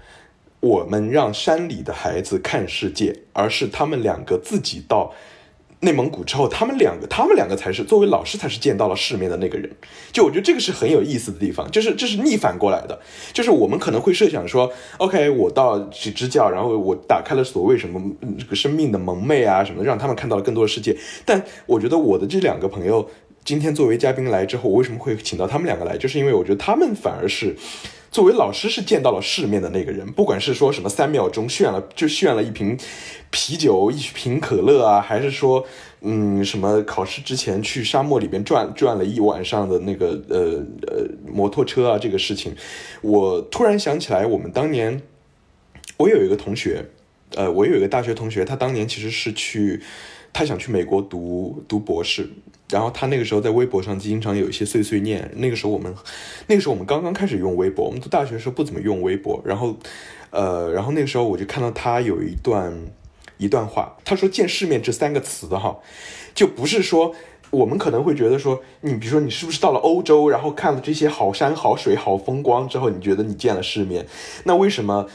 [0.61, 5.13] 我们让山里的孩子看世界，而是他们两个自己到
[5.81, 9.71] 内蒙古之后，他们两个，他们两个才是作为老师才是见到了世面的那个人。
[10.13, 12.99] 就我觉得这个是很有意思的地方，就是这是逆反过来的，
[13.33, 18.01] 就是我们可能会设想说，OK，我到去支教，然后我打开了所谓什么
[18.39, 20.97] 这个生命的蒙昧啊什么的，让他们看到了更多的世界。
[21.25, 23.09] 但我觉得我的这两个朋友
[23.45, 27.55] 今天作为嘉宾来之后，我为什么会请到他们两个来，就是因为我觉得他们反而是。
[28.11, 32.79] 作为老师是见到了世面的那个人，不管是说什么三秒钟炫了就炫了一瓶
[33.31, 35.67] 啤酒、一瓶可乐啊，还是说
[36.01, 42.57] 嗯什么考试之前去沙漠里边转转了一晚上的那个呃呃摩托车啊这个事情，
[43.03, 45.03] 我突然想起来，我们当年
[45.99, 46.87] 我有一个同学，
[47.35, 49.83] 呃，我有一个大学同学，他当年其实是去
[50.33, 52.29] 他想去美国读读博士，
[52.71, 55.31] 然后他那个时候在微博上经常有一些碎碎念。
[55.37, 55.93] 那个时候我们，
[56.47, 59.43] 那个时候我们刚刚开始用微博，我们读大学的时候不怎么用微博。
[59.45, 59.77] 然后，
[60.31, 62.73] 呃，然后那个时候我就看到他有一段
[63.39, 65.79] 一段话，他说“见世面”这三个词哈，
[66.35, 67.15] 就不是说
[67.51, 74.07] 我们可能会觉得说，你比如说你是不是到了欧洲，然后看了这些好山好水好风光之后，你觉得你见了世面？
[74.45, 75.09] 那为什么？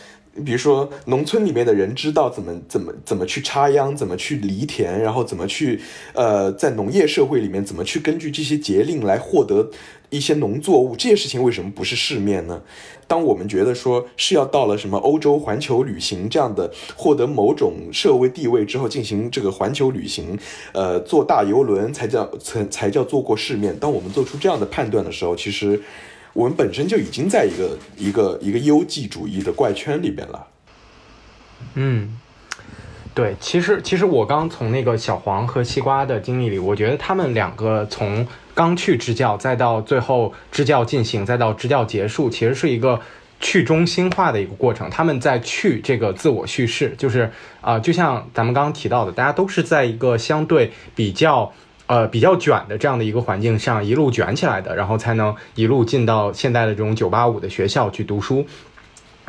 [0.44, 5.80] 比如说，农村里面的人知道怎么怎么怎么去插秧，怎么去犁田，然后怎么去
[6.14, 9.70] 呃，在农业社会里面怎么去根据这些节令来获得
[10.10, 12.60] 一些农作物，这些事情为什么不是世面呢？
[13.08, 20.36] 当我们觉得说是要到了什么欧洲环球旅行这样的获得某种社会地位之后进行这个环球旅行，
[20.72, 23.78] 呃，坐大游轮才叫才才叫做过世面。
[23.78, 25.80] 当我们做出这样的判断的时候，其实。
[26.34, 30.48] 我们本身就已经在一个一个一个优绩主义的怪圈里边了。
[31.76, 32.20] 嗯，
[33.14, 43.00] 对，其实其实我刚从那个小黄和西瓜的经历里，我觉得他们两个从刚去支教，再到最后支教进行，再到支教结束，其实是一个
[43.40, 44.90] 去中心化的一个过程。
[44.90, 47.32] 他们在去这个自我叙事，就是
[47.62, 51.54] 啊、就像咱们刚刚提到的，大家都是在一个相对比较。
[51.86, 58.46] 呃，比较卷的这样的一个环境上一路卷起来的，然后才能一路进到现在的这种九八五的学校去读书。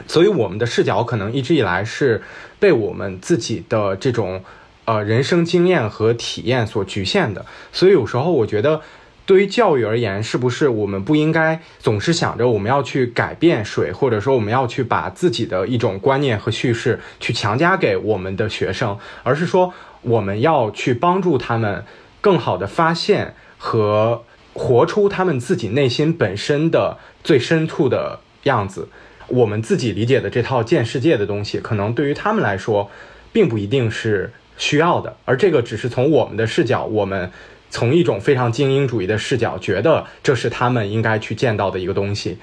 [0.07, 2.23] 所以我们的视角可能一直以来是
[2.59, 4.43] 被我们自己的这种
[4.85, 7.45] 呃人生经验和体验所局限的。
[7.73, 8.81] 所以有时候我觉得，
[9.27, 21.85] 对于教育而言，是不是我们不应该总是想着我们要去改变谁，或者说我们要去把自己的一种观念和叙事去强加给我们的学生，而是说我们要去帮助他们
[22.25, 28.89] 更好的发现和活出他们自己内心本身的最深处的样子。
[29.29, 32.91] 我们自己理解的这套见世界的东西，可能对于他们来说，
[33.31, 37.31] 并不一定是需要的，而这个只是从我们的视角，我们
[37.69, 42.39] 从一种非常精英主义的视角，觉得这是他们应该去见到的一个东西。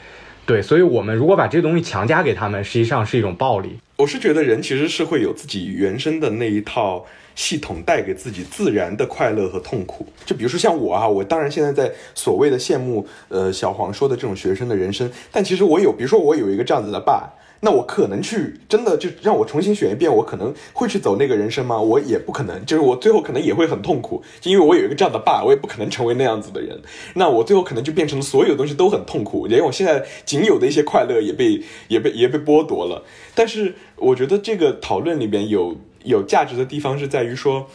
[0.46, 3.80] 对，所以我们如果把这个东西强加给他们，实际上是一种暴力。
[4.02, 10.08] 我是觉得人其实是会有自己原生的那一套系统带给自己自然的快乐和痛苦。
[10.26, 17.32] 就比如说像我啊，我当然现在在所谓的羡慕呃小黄说的这种学生的人生，但其实我有，比如说我有一个这样子的爸。
[17.64, 21.80] 那我可能去真的就让我重新选一遍，我可能会去走那个人生吗？
[21.80, 26.82] 我也不可能，就是我最后可能也会很痛苦，就因为我有一个这样的爸，我也不可能成为那样子的人。
[27.14, 33.06] 那我最后可能就变成所有东西都很痛苦，连我现在仅有的一些快乐也被也被也被剥夺了。
[33.36, 37.70] 但是我觉得这个讨论里边有有价值的地方是在于说，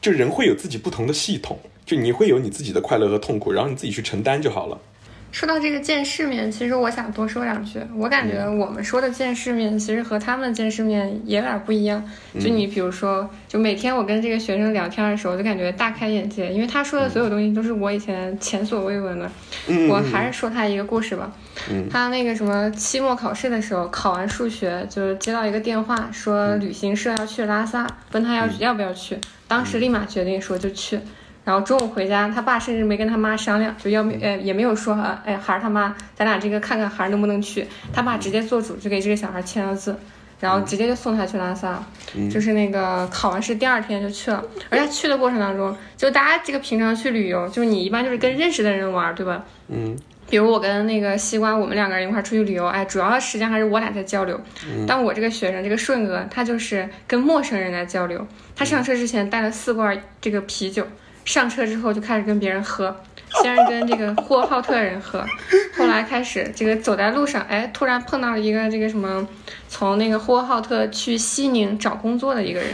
[0.00, 4.80] 就人会有自己不同的系统，就你会有你自己的快乐和痛苦，然后你自己去承担就好了。
[5.34, 7.80] 说到这个见世面，其实我想多说两句。
[7.96, 12.08] 我感觉我们说的见世面，其实和他们的见世面也有点不一样。
[12.38, 19.28] 就你比如说，就每天我跟这个学生聊天的时候，就感觉大开眼界，因为他说的所有东西都是我以前前所未闻的。
[19.66, 21.32] 嗯我还是说他一个故事吧。
[21.90, 29.18] 他那个什么期末考试的时候，考完数学就接到一个电话，说旅行社要去拉萨，问他要要不要去。
[29.48, 31.00] 当时立马决定说就去。
[31.44, 37.66] 然后中午回家，他爸甚至没跟他妈商量，就要没呃也没有说呃哎孩儿他妈，咱俩这个看看孩儿能不能去。
[37.92, 39.94] 他爸直接做主，就给这个小孩签了字，
[40.40, 41.84] 然后直接就送他去拉萨，
[42.30, 44.42] 就是那个考完试第二天就去了。
[44.70, 49.44] 而且去的过程当中，就大家这个平常去旅游，就是你一般就是跟认识的人玩，对吧？
[49.68, 54.40] 嗯比如我跟那个西瓜，我们两个人一块儿出去旅游，哎，主要的时间还是我俩在交流。
[54.88, 58.26] 但我这个学生，这个顺哥，他就是跟陌生人来交流。
[58.56, 60.86] 他上车之前带了四罐这个啤酒，
[61.24, 62.94] 上车之后就开始跟别人喝，
[63.42, 65.24] 先是跟这个呼和浩特人喝，
[65.76, 69.26] 后来开始这个走在路上，哎，突然碰到了一个这个什么，
[69.68, 72.70] 从那个呼和浩特去西宁找工作的一个人，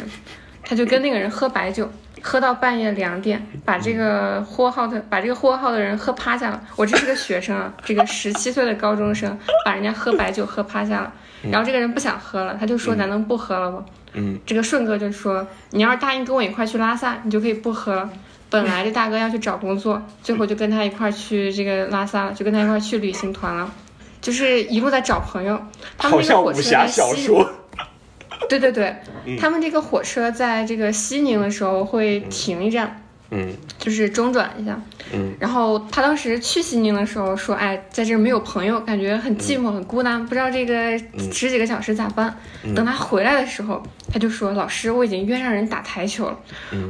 [0.64, 1.90] 他就跟那个人喝白酒。
[2.22, 6.62] 喝到半夜两点，把这个呼和浩特把这个呼和浩特人喝趴下了。
[6.76, 11.11] 我这是个学生啊，这个十七岁的高中生把人家喝白酒喝趴下了。
[11.51, 13.82] 然后这个人不想喝了，他就说：“咱能不喝了吗？”
[14.12, 18.11] 嗯这个顺哥就说：“你要是答应跟我一块去拉萨，你就可以不喝了。”
[18.51, 23.72] 本来这大哥要去找工作，最后就跟他一块儿去这个拉萨了，就跟他一块儿去旅行团了，
[24.20, 25.61] 就是一路在找朋友。
[25.96, 27.51] 他们好这个火车像武侠在西小说。
[28.48, 28.96] 对对对，
[29.38, 34.81] 他们这个火车在这个西宁的时候会停一站，嗯就是中转一下。
[35.12, 40.99] 嗯然后他当时去西宁的时候说：“哎，在这儿没有朋友，感觉很寂寞、很孤单，不知道这个
[41.33, 42.37] 十几个小时咋办。
[42.74, 46.39] 等他回来的时候，他就说：“老师，我已经约上人打台球了。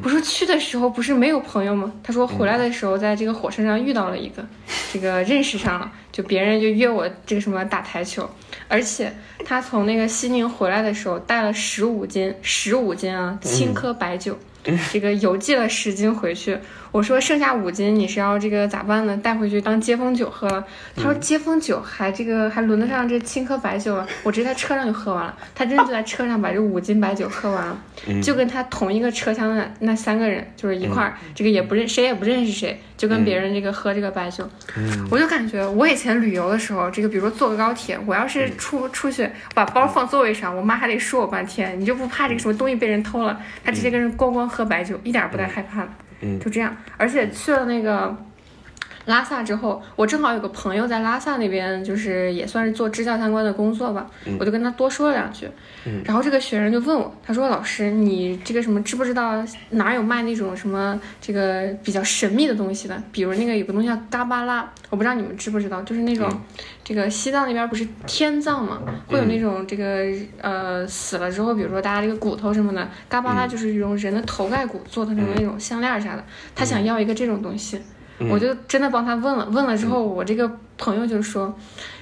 [0.03, 4.45] 我说：“去的时候不是没有朋友吗？”他说：“回来的时候在这个火车上遇到了一个，
[4.93, 8.29] 这个认识上了，就别人就约我这个什么打台球。
[8.69, 9.13] 而且
[9.45, 14.39] 他从那个西宁回来的时候带了十五斤，十五斤啊，青稞白酒。
[14.93, 16.59] 这个邮寄了十斤回去，
[16.93, 19.17] 我说剩下五斤你是要这个咋办呢？
[19.17, 20.65] 带回去当接风酒喝了。
[20.97, 24.07] 他说接风酒还这个还轮得上这青稞白酒啊？
[24.23, 25.37] 我直接在车上就喝完了。
[25.55, 27.79] 他真的就在车上把这五斤白酒喝完了，
[28.23, 34.49] 就跟他同一个车厢的那三个人就是一块儿，这个也不认谁也不认识谁，就跟别人这个喝这个白酒。
[35.11, 43.41] 我就感觉我以前旅游的时候，这个比如说坐个高铁，我要是出出去把包放座位上，我妈还得说我半天，你就不怕这个什么东西被人偷了？
[43.65, 45.89] 他直接跟人咣咣喝白酒，一点儿不带害怕的。
[46.21, 46.39] 嗯。
[46.41, 48.17] 就这样，而且去了那个
[49.11, 54.07] 拉萨之后，我正好有个朋友在拉萨那边，就是也算是做支教相关的工作吧，
[54.39, 55.49] 我就跟他多说了两句。
[56.05, 63.03] 然后这个学生就问我，他说：“老师，你这个什么知不知道哪有卖那种什么这个比较神秘的东西的？
[63.11, 66.31] 比如那个有个东西叫嘎巴拉，我不知道你们知不知道，就是那种、
[66.85, 70.07] 这个西藏那边不是天葬嘛，会有那种这个
[70.41, 77.81] 呃死了之后，比如说大家这个骨头什么的，嘎巴拉就是用人的头盖骨做的那种那种项链啥的，他想要一个这种东西。
[78.29, 81.57] 我就真的帮他问了，问了之后，我这个朋友就说，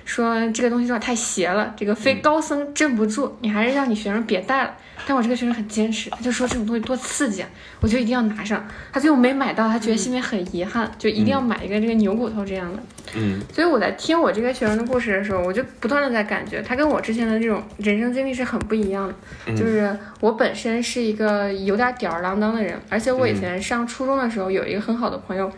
[0.05, 4.75] 说这个东西有点太邪了，这个非高僧镇不住，你还是让你学生别带了。
[5.07, 7.49] 但我这个学生很坚持，他就说这种东西多刺激啊，
[7.81, 8.67] 我就一定要拿上。
[8.93, 12.83] 他最后没买到，他觉得心里很遗憾，就一定要买一个这个牛骨头这样的。
[13.15, 19.55] 嗯所以我在听我这个学生的故事的时候，我就不断的在感觉他跟我之前的这种人生经历是很不一样的。
[19.55, 25.51] 就是我本身是一个有点吊儿郎当的人，而且我以前上初中的时候有一个很好的朋友，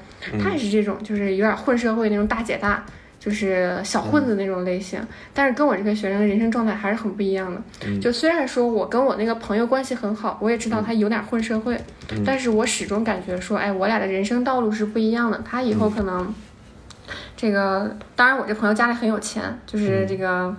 [0.43, 2.85] 他也是这种，就是有点混社会那种大姐大。
[3.19, 4.99] 就是小混子那种类型，
[5.35, 7.61] 但是跟我这个学生的人生状态还是很不一样的。
[8.01, 11.79] 就虽然说我跟我那个朋友关系很好，我也知道他有点混社会，
[12.25, 15.39] 但是我始终感觉说，哎，我俩的人生道路是不一样的。
[15.45, 16.35] 他以后可能，
[17.37, 20.57] 这个当然我这朋友家里很有钱，就是这个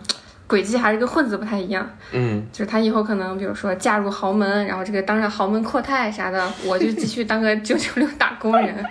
[0.51, 1.89] 轨迹还是跟混子不太一样。
[2.11, 2.45] 嗯。
[2.51, 8.85] 就是他以后可能，比如说嫁入豪门，然后这个当上豪门阔太啥的，我就继续当个九九六打工人，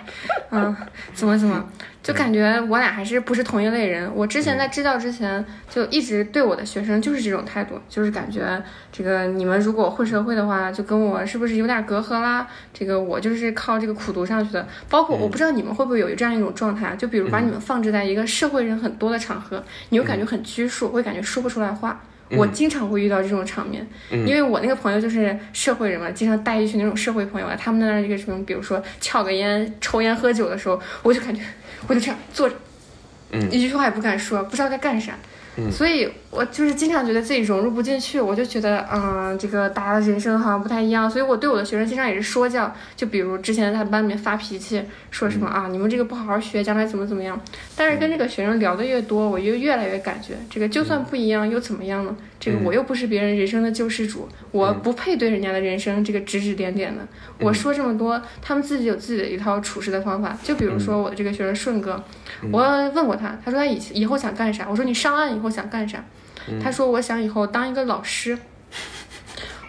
[0.49, 0.75] 嗯，
[1.13, 1.63] 怎么怎么，
[2.03, 4.11] 就感觉我俩还是不是同一类人。
[4.15, 12.47] 我之前在支教之前，就一直对我的学生就是这种态度，就是感觉这个你们如果混社会的话，就跟我是不是有点隔阂啦？
[12.73, 14.67] 这个我就是靠这个苦读上去的。
[14.89, 22.01] 包括我不知道你们会不会有这样一种状态啊，就比如把你们放置在一个社会人很多的场合，你会感觉很拘束，会感觉说不出来话。
[22.33, 31.41] 我经常会遇到这种场面，因为我那个朋友就是社会人嘛，经常带一群那种社会朋友啊，他们在那个什么，比如说翘个烟、抽烟、喝酒的时候，我就感觉
[31.87, 32.55] 我就这样坐着，
[33.31, 33.51] 嗯。
[33.51, 35.13] 一句话也不敢说，不知道该干啥。
[35.71, 47.37] 所以我就是经常觉得自己融入不进去，我就觉得，嗯，这个大家的人生好像不太一样，所以我对我的学生经常也是说教，就比如之前在班里面发脾气，说什么啊，你们这个不好好学，将来怎么怎么样。
[47.75, 52.15] 但是跟这个学生聊的越多，我就越来越感觉，这个就算不一样又怎么样呢？
[52.39, 57.05] 这个我又不是别人人生的救世主，我不配对人家的人生这个指指点点的。
[57.39, 60.35] 我说这么多，他们自己有自己的一套处事的方法。
[60.41, 62.01] 就比如说我的这个学生顺哥，
[62.51, 62.61] 我
[62.95, 64.65] 问过他，他说他以以后想干啥？
[64.69, 66.01] 我说你上岸以后想干啥？
[66.61, 68.37] 他说我想以后当一个老师。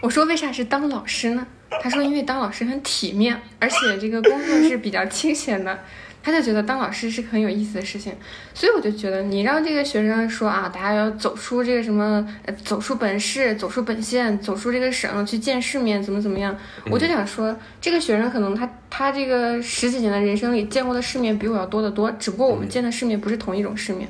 [0.01, 1.47] 我说为啥是当老师呢？
[1.81, 5.79] 他说因为当老师很体面，而且这个工作是比较清闲的。
[6.21, 8.13] 他就觉得当老师是很有意思的事情，
[8.53, 16.55] 所以我就觉得你让这个学生说啊，大家要走出这个什么，呃，走出本市，走出本县，走出这个省，去见世面，怎么怎么样？
[16.89, 24.07] 我就想说，这个学生可能他他这个十几年的人生里见过的世面比我要多得多，只不过我们见的世面不是同一种世面。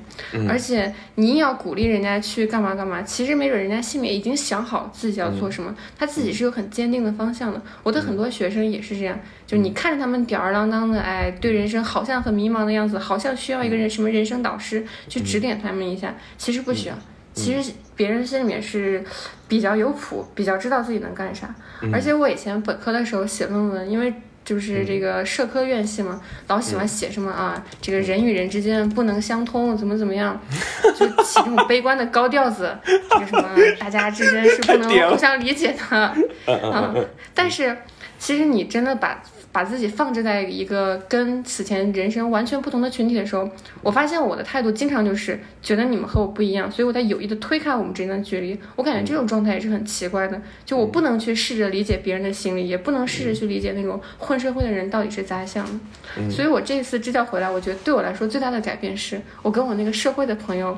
[0.50, 7.62] 而且你硬要鼓励人家去干嘛干嘛，其实没准人家心里已经想好自己要做什么，他自己是有很坚定的方向的。
[7.82, 9.18] 我的很多学生也是这样，
[9.48, 16.96] 就你看着他们吊儿郎当的，哎，对人生好像很迷茫的样子，好像需要一个人什么人生导师去指点他们一下，其实不需要。
[17.34, 19.04] 其实别人心里面是
[19.48, 21.54] 比较有谱，比较知道自己能干啥。
[21.92, 24.14] 而且我以前本科的时候写论文，因为
[24.46, 30.40] 就是这个社科院系嘛，老喜欢写什么啊，这个人与人之间不能相通，怎么怎么样，
[30.96, 36.16] 就起这种悲观的高调子，这个什么大家之间是不能互相理解的。
[36.46, 37.76] 嗯，但是
[38.20, 39.24] 其实你真的把
[39.54, 43.50] 把自己放置在一个跟此前人生完全不同的群体的时候，
[43.82, 48.60] 我发现我的态度经常就是觉得你们和我不一样，所以我在有意的推开我们之间的距离。
[48.76, 56.30] 我感觉这种状态也是很奇怪的，就我不能去试着理解别人的心理，也不能试着去理解那种混社会的人到底是咋想的。
[56.30, 60.78] 所以我这一次支教回来，我觉得对我来说最大的改变是我跟我那个社会的朋友。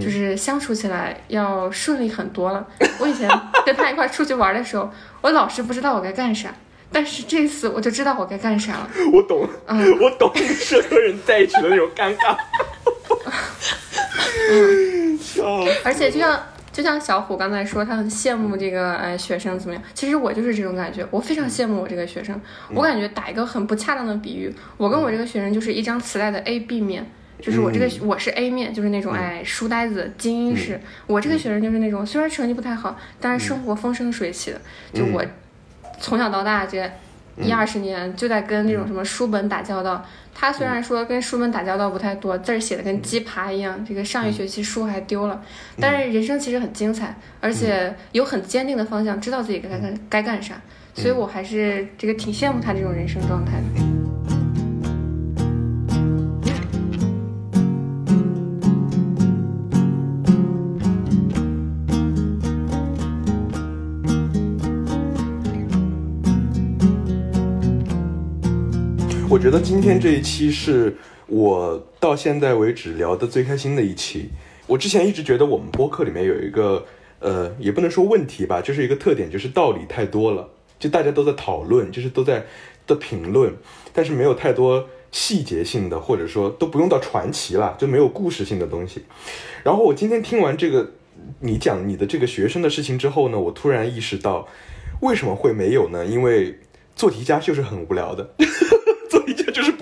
[0.00, 2.66] 就是相处起来要顺利很多了。
[2.98, 3.28] 我以前
[3.66, 6.54] 跟他一块儿出去玩的时候，我老是不知道我该干啥，
[6.92, 8.90] 但是这次我就知道我该干啥了。
[9.12, 12.36] 我懂，嗯我懂跟社科人在一起的那种尴尬。
[14.50, 15.44] 嗯，笑
[15.84, 16.40] 而且就像
[16.72, 19.82] 就像小虎刚才说，他很羡慕这个呃学生怎么样？
[19.94, 22.40] 其实我就是这种感觉，我非常羡慕我这个学生。
[22.72, 27.10] 我感觉打一个很不恰当的比喻，我跟我这个学生就是一张磁带的 A B 面。
[27.42, 30.80] 就是我这个我是 A 面，就是那种哎书呆子精英式。
[31.06, 34.60] 我这个学生就是那种虽然成绩不太好，但是生活风生水起的。
[34.94, 35.22] 就我
[35.98, 36.90] 从小到大这
[37.36, 40.04] 一二十年就在跟那种什么书本打交道。
[40.36, 45.40] 他虽然说跟书本打交道不太多，字儿写的跟鸡爬一样，这个上一学期书还丢了，
[45.78, 50.60] 但是人生其实很精彩，而且有很坚定的方向，知道自己该干该干啥。
[50.96, 53.93] 所以我还是这个挺羡慕他这种人生状态的。
[69.44, 74.30] 觉得今天这一期是我到现在为止聊的最开心的一期。
[74.66, 76.82] 我之前一直觉得我们播客里面有一个
[77.18, 82.46] 呃，也不能说问题吧，就是一个特点，就是道理太多了，就大家都在讨论，就是都在
[82.86, 83.54] 的评论，
[83.92, 89.02] 但是没有太多细节性的，或者说都不用到传奇了，就没有故事性的东西。
[89.62, 90.92] 然后我今天听完这个
[91.40, 94.48] 你讲你的这个学生的事情之后呢，我突然意识到
[95.02, 96.06] 为什么会没有呢？
[96.06, 96.58] 因为
[96.96, 98.30] 做题家就是很无聊的。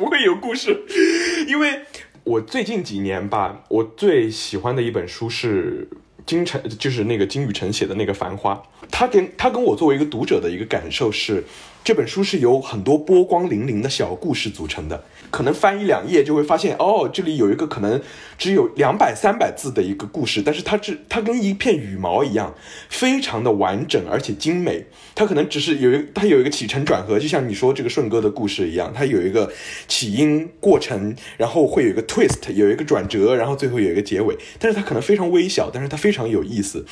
[0.02, 0.82] 不会有故事，
[1.46, 1.82] 因为
[2.24, 5.88] 我最近几年吧，我最喜欢的一本书是
[6.26, 8.52] 金晨，就是那个金宇澄写的那个《繁花》。
[8.90, 11.44] 他跟他跟我作为一个读者的一个感受是，
[11.84, 15.04] 这本书是由很多波光粼粼的小故事组成的。
[15.32, 18.00] 可能翻一两页就会发现，哦，这里有一个可能
[18.36, 22.54] 只有两百、三百字的一个故事，但是它是它跟一片羽毛一样，
[22.90, 24.84] 非常的完整而且精美。
[25.14, 29.50] 它可能只是有一它有一个起承转合，就像你说这个顺哥的故事一样，它有一个
[29.88, 34.36] 起因过程，然后会有一个 twist，有一个转折，然后最后有一个结尾。
[34.58, 36.84] 但是它可能非常微小，但是它非常有意思。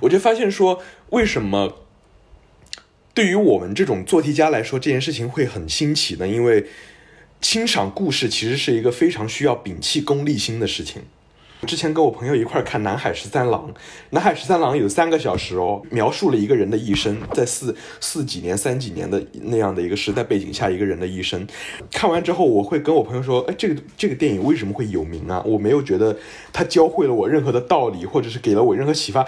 [0.00, 1.78] 我就发现说，为什么
[3.14, 6.26] 对于我们这种做题家来说，这件事情会很新奇呢？
[6.26, 6.66] 因为
[7.44, 11.02] 欣赏故事其实是一个非常需要摒弃功利心的事情。
[11.66, 13.68] 之前跟我朋友一块看《南海十三郎》，
[14.10, 21.46] 《南海十三郎》有三个小时哦，描述了一个人的一生，在四四几年、三几年的那样的一个时代背景下，一个人的一生。
[21.92, 25.42] 看完之后，我会跟我朋友说：“哎，这个这个电影为什么会有名啊？
[25.44, 26.16] 我没有觉得
[26.50, 29.24] 它教会了我任何的道理，或者是给了我任何启发。”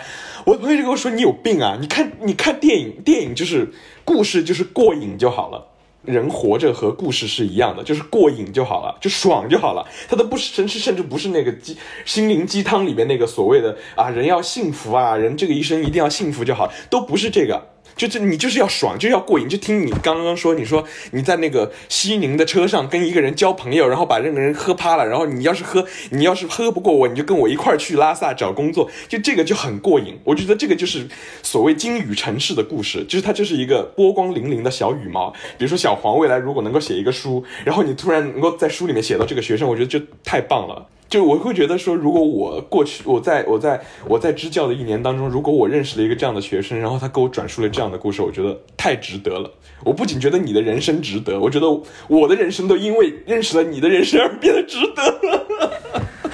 [0.46, 1.76] 我朋友就跟我说：“你有病啊！
[1.78, 3.70] 你看，你看电影，电影就是
[4.06, 5.72] 故事，就是过瘾就好了。”
[6.06, 9.86] 人活着和故事是一样的，就是过瘾就好了，就爽就好了。
[10.08, 17.75] 他都不是甚至甚至不是那个鸡心灵鸡汤里面那个所谓的啊人要幸福啊，人这个一生一定要幸福就好，都不是这个。
[17.96, 19.48] 就这，你就是要爽，就是要过瘾。
[19.48, 30.18] 就听你刚刚说，你说你在那个西宁的车上跟一个人交朋友，然后把那个人喝趴了，然后你要是喝，你要是喝不过我，你就跟我一块儿去拉萨找工作，就这个就很过瘾。
[30.24, 31.08] 我觉得这个就是
[31.42, 35.30] 所谓金羽城市的故事，就是它就是一个波光粼粼的小羽毛。
[35.56, 40.86] 比如说小黄未来如果能够写一个书，然后你突然能够在书里面写到这个学生，我觉得就太棒了。
[41.08, 49.50] 就我会觉得说，如果我过去我在我在我在支教的一年当中，如果我认识了一个这样的学生，然后他给我转述了这样的故事，我觉得太值得了。
[49.84, 51.66] 我不仅觉得你的人生值得，我觉得
[52.08, 55.46] 我的人生都因为认识了你的人生而变得值得了。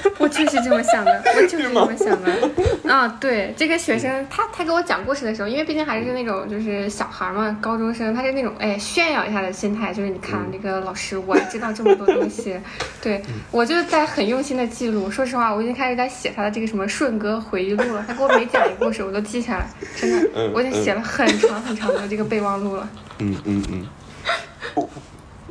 [0.18, 2.92] 我就是这么想的， 我就是这么想的。
[2.92, 12.59] 啊，对，这个学生他他给我讲故事的时候，因为毕竟还是那种就是小孩嘛，高中生，他是那种哎炫耀一下的心态，就是你看那个老师，我知道这么多东西。
[13.03, 15.11] 对我就在很用心的记录。
[15.11, 18.05] 说实话，我已经开始在写他的这个什么顺哥回忆录了。
[18.07, 22.88] 他给我每讲一个故事，我都记下来，真的，我已经写了很长很长的这个备忘录了。
[23.18, 23.86] 嗯嗯嗯，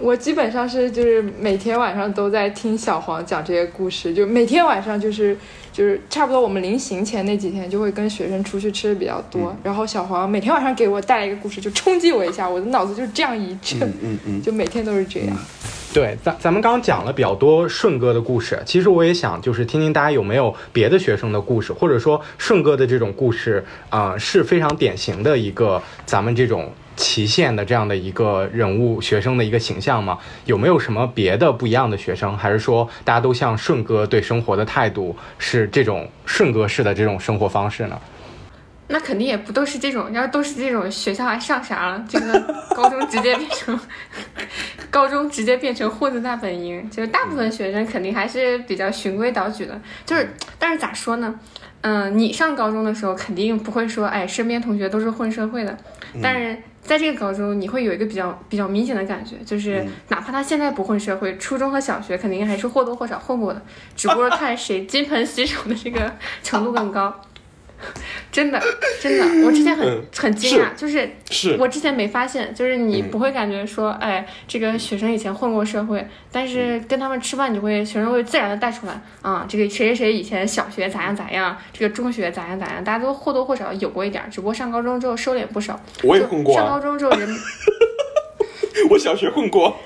[0.02, 5.38] 我基本上是就是每天晚上都在听小黄讲这些故事，就每天晚上就是
[5.72, 15.38] 就是差不多我们临行前那几天就会跟学生出去吃的比较多，然后小黄每天晚上给我带来一个故事，就冲击我一下，我的脑子就是这样一震，嗯嗯嗯就每天都是这样。
[15.94, 26.72] 对，咱咱们刚刚讲了比较多顺哥的故事，其实我也想就是听听大家有没有别的学生的故事，或者说顺哥的这种故事啊、是非常典型的一个咱们这种
[27.02, 30.20] 祁县的这样的一个人物学生的一个形象吗？
[30.46, 38.00] 有没有什么别的不一样的学生，还是说大家都像顺哥对生活的态度是这种顺哥式的这种生活方式呢？
[38.88, 42.06] 那肯定也不都是这种，要都是这种，学校还上啥了？
[42.08, 42.40] 这个
[42.76, 43.80] 高中直接变成，
[44.92, 49.82] 高中直接变成混子大本营，就是大部分学生肯定还是比较循规蹈矩的。
[50.06, 51.34] 就是，但是咋说呢？
[51.82, 55.76] 嗯、你上高中的时候肯定不会说，哎，身边同学都是混社会的，
[56.22, 56.62] 但是。
[56.82, 63.62] 在这个高中，你会有一个比较比较明显的感觉，就是哪怕他现在不混社会，初中和小学肯定还是或多或少混过的，
[63.96, 66.12] 只不过看谁金盆洗手的这个
[66.44, 67.22] 程度更高。
[68.32, 68.62] 真的，
[69.02, 85.80] 真的，我之前很嗯很惊讶，就是是我之前没发现，就是你嗯不会感觉说，哎，这个学生以前混过社会，但是跟他们吃饭，你就会学生会自然的带出来啊，这个谁谁谁以前小学咋样咋样，这个中学咋样咋样，大家都或多或少有过一点儿，只不过上高中之后收敛不少。
[86.04, 87.28] 我也混过上高啊，中之后人
[88.90, 89.76] 我小学混过。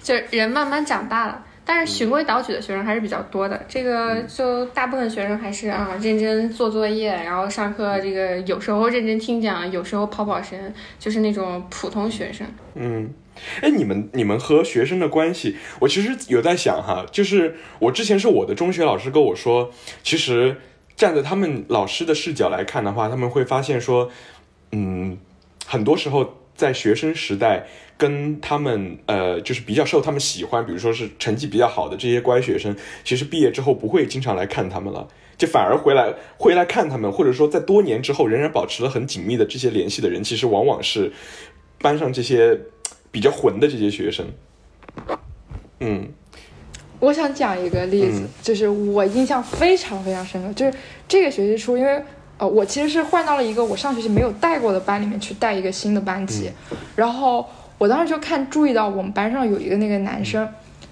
[0.00, 1.44] 就是人慢慢长大了。
[1.70, 12.46] 但是循规蹈矩的学生还是比较多的，这个就大部分学生还是啊认真做作业，然后上课这个有时候认真听讲，有时候跑跑神，就是那种普通学生。
[12.74, 13.12] 嗯，
[13.60, 19.70] 哎，你们你们和学生的关系，我其实有在想哈，就是我之前是我的中学老师跟我说，
[20.02, 20.56] 其实
[20.96, 24.10] 站在他们老师的视角来看的话，他们会发现说，
[24.72, 25.18] 嗯，
[25.66, 27.66] 很多时候在学生时代。
[27.98, 32.74] 跟他们呃，就是比较受他们喜欢，比如说是成绩比较好的这些乖学生，
[33.04, 41.12] 其实毕业之后不会经常来看他们了，就反而回来回来看他们，或者说在多年之后仍然保持了很紧密的这些联系的人，其实往往是
[41.80, 42.58] 班上这些
[43.10, 44.26] 比较混的这些学生。
[45.80, 46.08] 嗯
[47.00, 52.02] 我想讲一个例子，嗯就是我印象非常非常深刻，就是这个学期初，因为
[52.38, 56.50] 呃，我其实是换到了一个我上学期没有带过的班里面去带一个新的班级，
[56.96, 57.48] 然后
[57.78, 60.46] 我当时就看注意到我们班上有一个那个男生，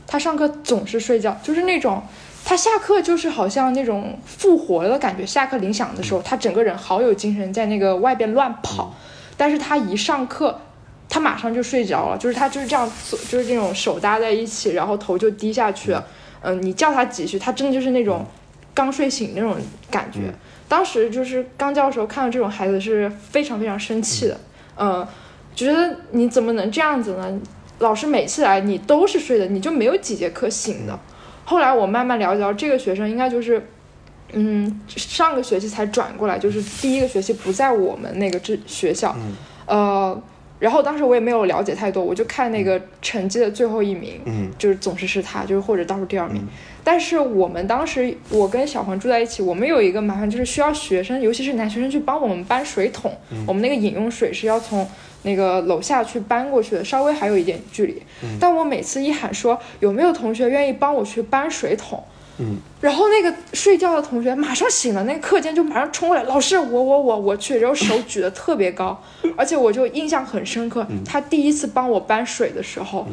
[0.06, 2.02] 他上课总是睡觉，就是那种。
[2.48, 8.94] 他下课就是好像那种复活了的感觉，下课铃响的时候，他整个人好有精神，在那个外边乱跑。
[9.36, 10.60] 但是他一上课，
[11.08, 16.06] 他马上就睡着了，就是他就是这样坐，就是这种手搭在一起，然后头就低下去了。
[16.42, 18.24] 嗯、你叫他几句，他真的就是那种
[18.72, 19.56] 刚睡醒那种
[19.90, 20.32] 感觉。
[20.68, 24.38] 当时就是刚教的时候看到这种孩子是非常非常生气的，
[24.78, 25.04] 嗯、
[25.56, 27.40] 觉得你怎么能这样子呢？
[27.80, 30.96] 老师每次来你都是睡的，你就没有几节课醒的。
[31.44, 33.66] 后来我慢慢了解到，这个学生应该就是，
[34.32, 39.16] 嗯，上个学期才转过来，就是第一个学期不在我们那个这学校，
[39.66, 40.20] 呃，
[40.58, 44.50] 然后当时我也没有了解太多，我就看那个成绩的最后一名，嗯。
[44.58, 46.42] 就是总是是他，就是或者倒数第二名。
[46.82, 53.12] 但是我们当时我跟小黄住在一起，我们有一个麻烦就是需要学生，尤其是男学生去帮我们搬水桶，
[53.46, 54.88] 我们那个饮用水是要从
[55.26, 58.00] 那个楼下去搬过去的，稍微还有一点距离。
[58.40, 62.02] 但我每次一喊说有没有同学愿意帮我去搬水桶，
[62.38, 69.02] 嗯，然后那个睡觉的同学马上醒了，那个课间就马上冲过来，老师我我我我去，然后手举得特别高，
[69.36, 73.06] 而且我就印象很深刻，他第一次帮我搬水的时候。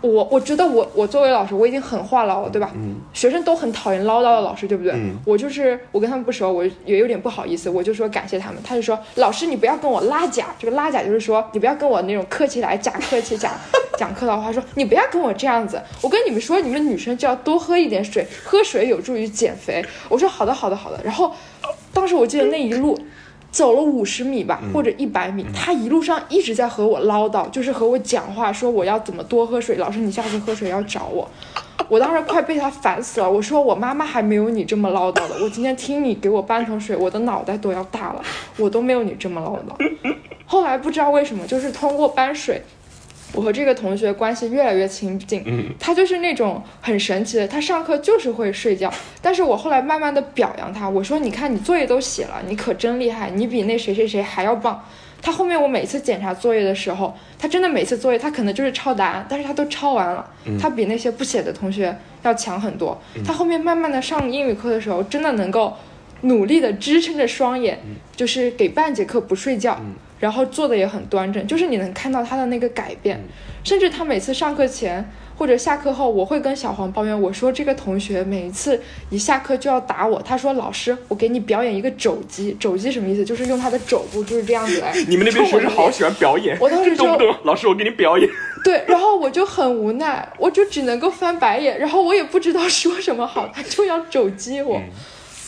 [0.00, 2.70] 我我觉得我我作为老师我已经很话痨了，对吧？
[2.74, 4.92] 嗯学生都很讨厌唠叨的老师，对不对？
[4.92, 8.62] 嗯我就是我跟他们不熟，我也有点不好意思，我就说感谢他们。
[8.62, 13.52] 他就说老师你不要跟我拉假，这个拉假就是说你不要跟我那种客气来假客气讲
[13.98, 15.82] 讲客套话，说你不要跟我这样子。
[16.00, 19.84] 我跟你们说，你们女生就要多喝一点水，喝水有助于减肥。
[20.08, 21.00] 我说好的好的好的。
[21.02, 21.32] 然后
[21.92, 22.96] 当时我记得那一路。
[23.50, 29.76] 走了五十米吧，或者一百米，他一路上一直在和我唠叨，就是和我讲话，说我要怎么多喝水。
[29.76, 31.28] 老师，你下次喝水要找我。
[31.88, 35.34] 我当时快被他烦死了，我说我妈妈还没有你这么唠叨的。
[35.42, 38.22] 我今天听你给我搬桶水，我的脑袋都要大了，
[38.58, 40.14] 我都没有你这么唠叨。
[40.44, 42.60] 后来不知道为什么，就是通过搬水，
[43.32, 45.42] 我和这个同学关系越来越亲近。
[45.46, 54.82] 嗯他就是那种很神奇的，他上课就是会睡觉，但是我后来慢慢的表扬他，我说你看你作业都写了，你可真厉害，你比那谁谁谁还要棒。
[55.20, 62.96] 他后面我每次检查作业的时候，他真的每次作业他可能就是抄答案，但是他都抄完了，他比那些不写的同学要强很多。
[63.24, 65.76] 他后面慢慢的上英语课的时候，真的能够
[66.22, 67.80] 努力的支撑着双眼，
[68.14, 69.80] 就是给半节课不睡觉，
[70.18, 73.20] 然后做的也很端正，就是你能看到他的那个改变，
[73.64, 83.24] 甚至他每次上课前或者下课后，我会跟小黄抱怨，我说这个同学每一次一下课就要打我，他说老师，我给你表演一个肘击，肘击什么意思？
[83.24, 84.92] 就是用他的肘部就是这样子来。
[85.06, 87.06] 你们那边学生好喜欢表演，我当时就
[87.44, 88.28] 老师我给你表演，
[88.64, 94.80] 对，然后我就很无奈，我就只能够翻白眼，然后我也不知道说什么好，他就要肘击我，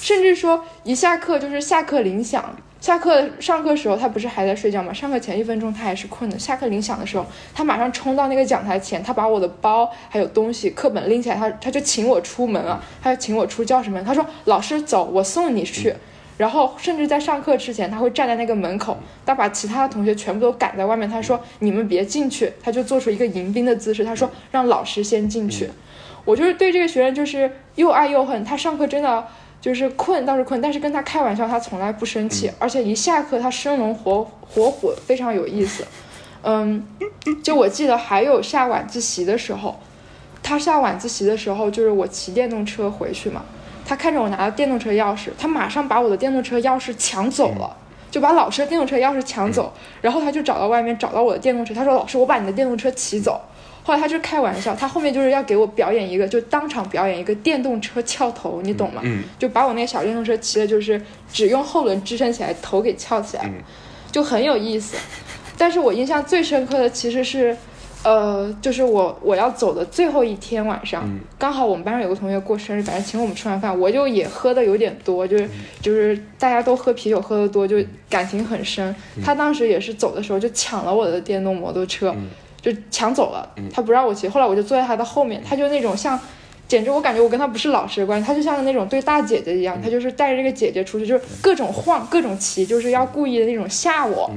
[0.01, 4.93] 甚至说一下课就是下课铃响，下课上课时候他不是还在睡觉吗？
[4.93, 15.95] 上课前一分钟他还是困的，下课铃响的时候，他马上冲到那个讲台前，他把我的包还有东西课本拎起来，他他就请我出门了，他就请我出教室门，他说老师走，我送你去。
[16.39, 21.07] 然后甚至在上课之前，他会站在那个门口，他把其他的同学全部都赶在外面。
[21.07, 24.03] 他说：“你们别进去。”他就做出一个迎宾的姿势。
[24.03, 25.69] 他说：“让老师先进去。
[26.25, 28.43] 我就是对这个学生就是又爱又恨。
[28.43, 29.27] 他上课真的
[29.61, 35.85] 就是困倒是困，但是跟他开玩笑，他从来不生气，而且一下课他生龙活活虎，非常有意思。
[36.43, 36.87] 嗯，
[37.45, 39.79] 就我记得还有下晚自习的时候，
[40.43, 43.43] 他下晚自习的时候，就是我骑电动车回去嘛。
[43.85, 47.77] 他看着我拿着电动车钥匙，他马上把我的电动车钥匙抢走了，
[48.11, 53.41] 就把老师的电动车钥匙抢走，然后他就找到外面找到我的电动车，他说：“老师，我把你的电动车骑走。”
[53.83, 59.01] 后来他就开玩笑，他后面就是要给我表演一个，就当场表演一个电动车翘头，你懂吗？
[59.05, 61.01] 嗯就把我那个小电动车骑的，就是
[61.33, 63.55] 只用后轮支撑起来，头给翘起来，嗯
[64.13, 64.97] 就很有意思。
[65.57, 67.57] 但是我印象最深刻的其实是，
[68.03, 75.51] 呃，就是我我要走的最后一天晚上，嗯刚好我们班上有个同学过生日，反正请我们吃完饭，我就也喝的有点多，就是嗯
[75.81, 77.77] 就是大家都喝啤酒喝的多，就
[78.09, 78.95] 感情很深。
[79.17, 82.29] 嗯他当时也是走的时候就抢了我的电动摩托车，嗯
[82.63, 84.29] 就抢走了，他不让我骑。
[84.29, 86.19] 后来我就坐在他的后面，他就那种像。
[86.69, 94.31] 简直我感觉我跟他不是老师的关系，他就像那种对大姐姐一样，他就是带着这个姐姐出去，就是各种晃、各种骑，就是要故意的那种吓我。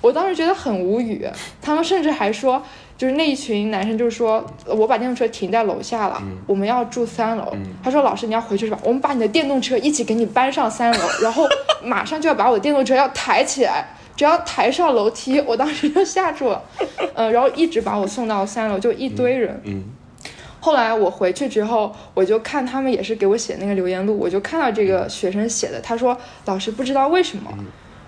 [0.00, 1.24] 我当时觉得很无语，
[1.62, 2.60] 他们甚至还说，
[2.96, 7.56] 就是那一群男生就是说，呃我把电动车停在楼下了，我们要住三楼。
[7.80, 8.78] 他说老师你要回去是吧？
[8.82, 11.46] 我们把你的电动车一起给你搬上三楼，然后
[11.84, 13.86] 马上就要把我的电动车要抬起来。
[14.18, 16.60] 只要抬上楼梯，我当时就吓住了，
[17.14, 19.84] 呃，然后一直把我送到三楼，就一堆人，嗯。
[20.58, 27.48] 后来我回去之后，我就看他们也是给我写那个留言录，我就看到这个学生写的，他说老师不知道为什么，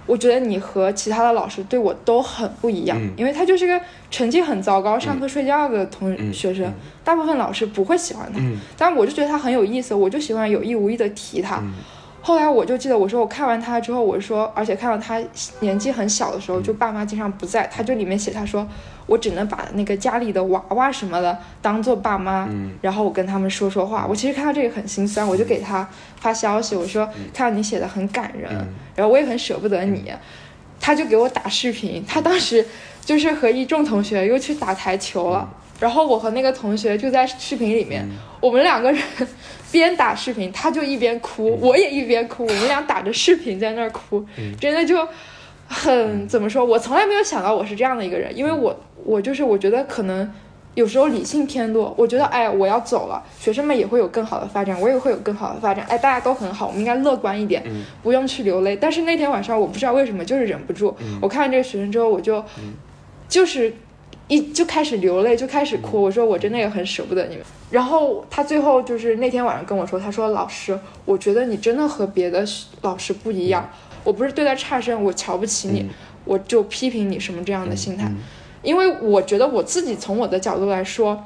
[0.04, 3.12] 我觉得你和其他的老师对我都很不一样，嗯。
[3.16, 3.80] 因为他就是个
[4.10, 6.72] 成绩很糟糕、上课睡觉的同嗯学生，
[7.04, 8.58] 大部分老师不会喜欢他，嗯。
[8.76, 11.62] 但我就觉得他很有意思，我就喜欢有意无意的提他。
[12.20, 15.18] 嗯后来我就记得，我说我看完他之后，我说，而且看到他
[15.60, 18.66] 年纪很小的时嗯候，就爸妈经常不在，他就里面写他说，
[19.06, 22.72] 我只能把那个家里的娃娃什么的当做爸妈，嗯。
[22.82, 24.06] 然后我跟他们说说话。
[24.06, 28.68] 我其实看到这个很心酸，我就给他发消息，我说看到你写的很感人，嗯。
[28.94, 30.12] 然后我也很舍不得你，
[30.78, 32.64] 他就给我打视频，他当时
[33.02, 35.48] 就是和一众同学又去打台球了。
[35.80, 38.06] 然后我和那个同学就在视频里面，
[38.38, 39.02] 我们两个人
[39.72, 44.24] 边打视频，他就一边哭，我也一边哭，我们俩打着视频在那儿哭，
[44.60, 45.06] 真的就
[45.68, 46.64] 很怎么说？
[46.64, 50.30] 我从来没有想到我是这样的一个人，因为我我就是我觉得可能
[50.74, 57.62] 有时候理性偏多，我觉得哎我要走了，学生们也会有更好的发展，我也会有更好的发展，哎大家都很好，我们应该乐观一点，
[58.02, 58.76] 不用去流泪。
[58.76, 62.44] 但是那天晚上我不知道为什么就是忍不住，我看到这个学生之后，我就
[63.28, 63.72] 就是
[64.30, 66.00] 一就开始流泪，就开始哭。
[66.00, 67.44] 我说我真的也很舍不得你们。
[67.68, 72.46] 然后他最后就是那天晚上跟我说，他说老师，我觉得你真的和别的
[72.82, 73.68] 老师不一样。
[74.04, 75.84] 我不是对待差生，我瞧不起你，
[76.24, 78.08] 我就批评你什么这样的心态。
[78.62, 81.20] 因为我觉得我自己从我的角度来说，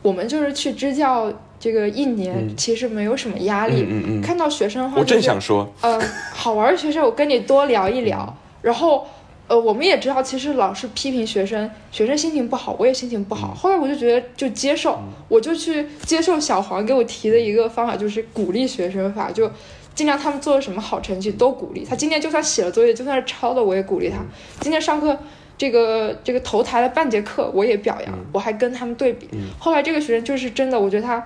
[0.00, 3.82] 我们就是去支教这个一年，其实没有什么压力。
[3.82, 6.00] 嗯嗯嗯看到学生的话，我正想说，呃，
[6.32, 8.34] 好玩的学生，我跟你多聊一聊。
[8.62, 9.06] 然后，
[9.46, 13.54] 呃，我们也知道，其实老师批评学生，学生心情不好，我也心情不好。
[13.54, 19.50] 后来我就觉得就接受，我就去接受小黄给我提的一个方法，就是鼓励学生法，就
[19.94, 21.94] 尽量他们做了什么好成绩都鼓励他。
[21.94, 24.18] 今天就算写了作业，就算是抄的，我也鼓励他。
[24.60, 25.18] 今天上课。
[25.56, 29.28] 这个这个头抬了半节课，我也表扬，我还跟他们对比。
[29.56, 31.24] 后来这个学生就是真的，我觉得他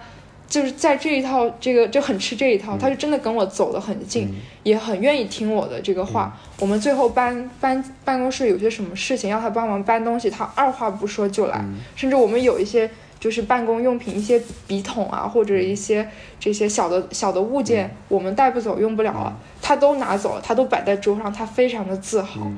[0.48, 6.34] 就是在这一套这个就很吃这一套，他就真的跟我走得很近，也很愿意听我的这个话。
[6.58, 11.62] 我们最后搬搬办公室有些什么事情要他帮忙搬东西，他二话不说就来。
[11.94, 12.90] 甚至我们有一些
[13.20, 16.08] 就是办公用品，一些笔筒啊，或者一些
[16.40, 22.50] 这些小的小的物件，我们带不走用不了了，他都拿走了，他都摆在桌上，他非常的自豪。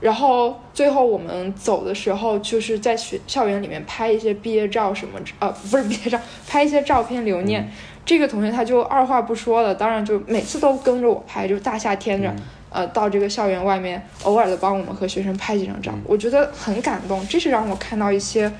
[0.00, 7.68] 然后最后我们走的时候，就是在学校园里面拍一些毕业照什么，呃，不是毕业照，拍一些照片留念。
[8.06, 12.32] 这个同学他就二话不说了，当然就每次都跟着我拍，就大夏天着，
[12.70, 17.26] 呃，到这个校园外面，偶尔的帮我们和学生拍几张照，我觉得很感动。
[17.28, 18.50] 这是让我看到一些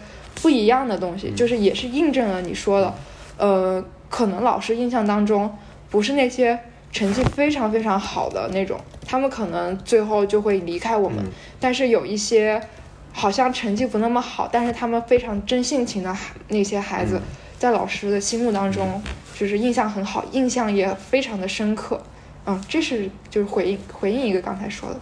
[0.42, 2.94] 不一样的东西，就是也是印证了你说的，
[3.38, 5.56] 呃，可能老师印象当中
[5.88, 6.58] 不是那些
[6.92, 8.78] 成绩非常非常好的那种，
[9.10, 11.24] 他们可能最后就会离开我们。
[11.58, 12.62] 但是有一些
[13.10, 17.18] 好像成绩不那么好，但是他们非常真性情的孩那些孩子，
[17.58, 19.02] 在老师的心目当中
[19.34, 21.98] 就是印象很好，印象也非常的深刻。
[22.44, 25.00] 嗯，这是就是回应回应一个刚才说的。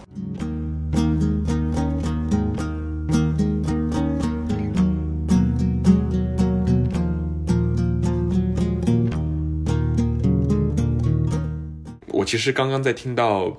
[12.09, 13.55] 我其实刚刚在听到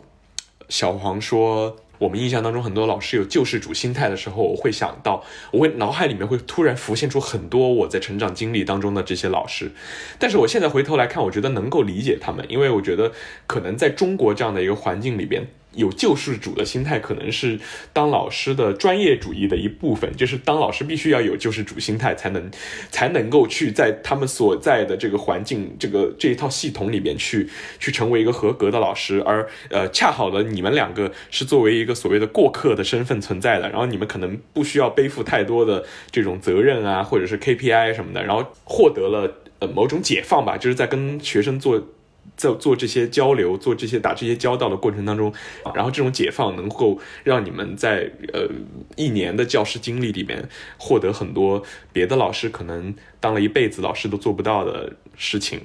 [0.68, 9.72] 小黄说我们印象当中很多老师有救世主心态的时候，我会想到，我会脑海里面会突然浮现出很多我在成长经历当中的这些老师，
[10.18, 13.12] 但是我现在回头来看，我觉得能够理解他们，因为我觉得
[13.46, 15.48] 可能在中国这样的一个环境里边。
[15.78, 17.58] 有救世主的心态，可能是
[17.92, 20.12] 当老师的专业主义的一部分。
[20.16, 22.50] 就是当老师必须要有救世主心态，才能
[22.90, 27.48] 才能够去在他们所在的这个环境、这个这一套系统里边去
[27.78, 29.22] 去成为一个合格的老师。
[29.24, 41.80] 而呃，恰好的你们两个是作为一个所谓的过客的身份存在的，然后你们可能不需要背负太多的这种责任啊，或者是 KPI 什么的，然后获得了呃某种解放吧，就是在跟学生做。
[42.36, 45.32] 在做这些交流、做这些打这些交道的过程当中，
[45.74, 48.48] 然后这种解放能够让你们在呃
[48.96, 51.62] 一年的教师经历里面获得很多
[51.92, 55.60] 别的老师可能当了一辈子老师都做不到的事情。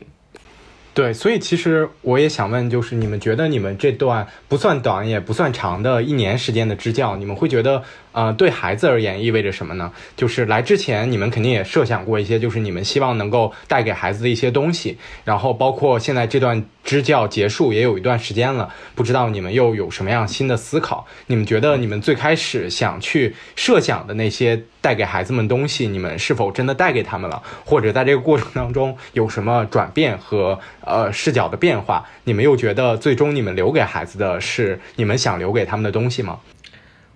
[0.96, 7.84] 对，所以其实我也想问，就是你们觉得你们这段不算短也不算长的一年时间的支教，你们会觉得
[8.14, 9.92] 呃对孩子而言意味着什么呢？
[10.16, 21.06] 就是来之前你们肯定也设想过一些，就是你们希望能够带给孩子的一些东西，然后包括现在这段支教结束也有一段时间了，不知道你们又有什么样新的思考？
[21.28, 27.42] 你们觉得你们最开始想去设想的那些带给孩子们东西，你们是否真的带给他们了？
[27.66, 32.06] 或者在这个过程当中有什么转变和呃视角的变化？
[32.26, 36.40] 你们又觉得最终你们留给孩子的是你们想留给他们的东西吗？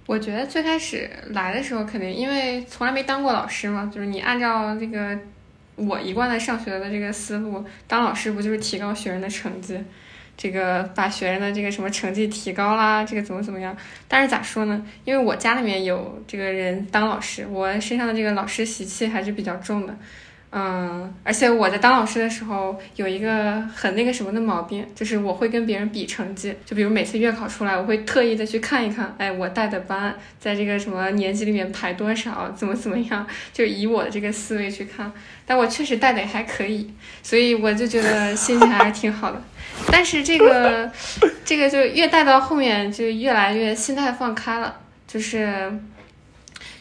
[0.08, 5.16] 我觉得最开始来的时候，肯定因为从来没当过老师嘛，就是你按照这个
[5.76, 9.78] 我一贯的上学的这个思路，当老师不就是提高学生的成绩，
[10.38, 13.76] 这个把学生的这个什么成绩提高啦，这个怎么怎么样？
[14.08, 14.82] 但是咋说呢？
[15.04, 19.94] 因为我家里面有这个人当老师，我身上的这个老师习气还是比较重的。
[20.50, 26.56] 嗯，而且我在当老师的时候有一个很那个什么的毛病，就是我会跟别人比成绩。
[26.66, 35.12] 就比如每次月考出来，我会特意的去看一看，哎，我带的班在这个什么年级里面排多少，怎么怎么样，就以我的这个思维去看。
[35.46, 39.42] 但我确实带的也还可以，所以我就觉得心情还是挺好的。
[39.92, 40.90] 但是这个
[41.44, 45.78] 这个就越带到后面，就越来越心态放开了，就是。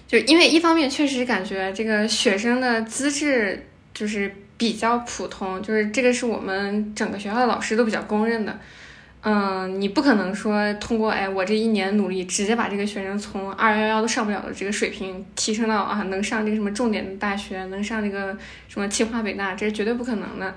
[0.07, 8.59] 就因为一方面确实感觉这个学生的资质就是比较普通，就是这个是我们整个学校的老师都比较公认的。
[9.22, 18.36] 嗯，你不可能说通过哎我这一年努力，直接把这个学生从二幺幺都上不了的这个水平提升到啊能上这个什么重点的大学，能上这个
[18.68, 20.54] 什么清华北大，这是绝对不可能的。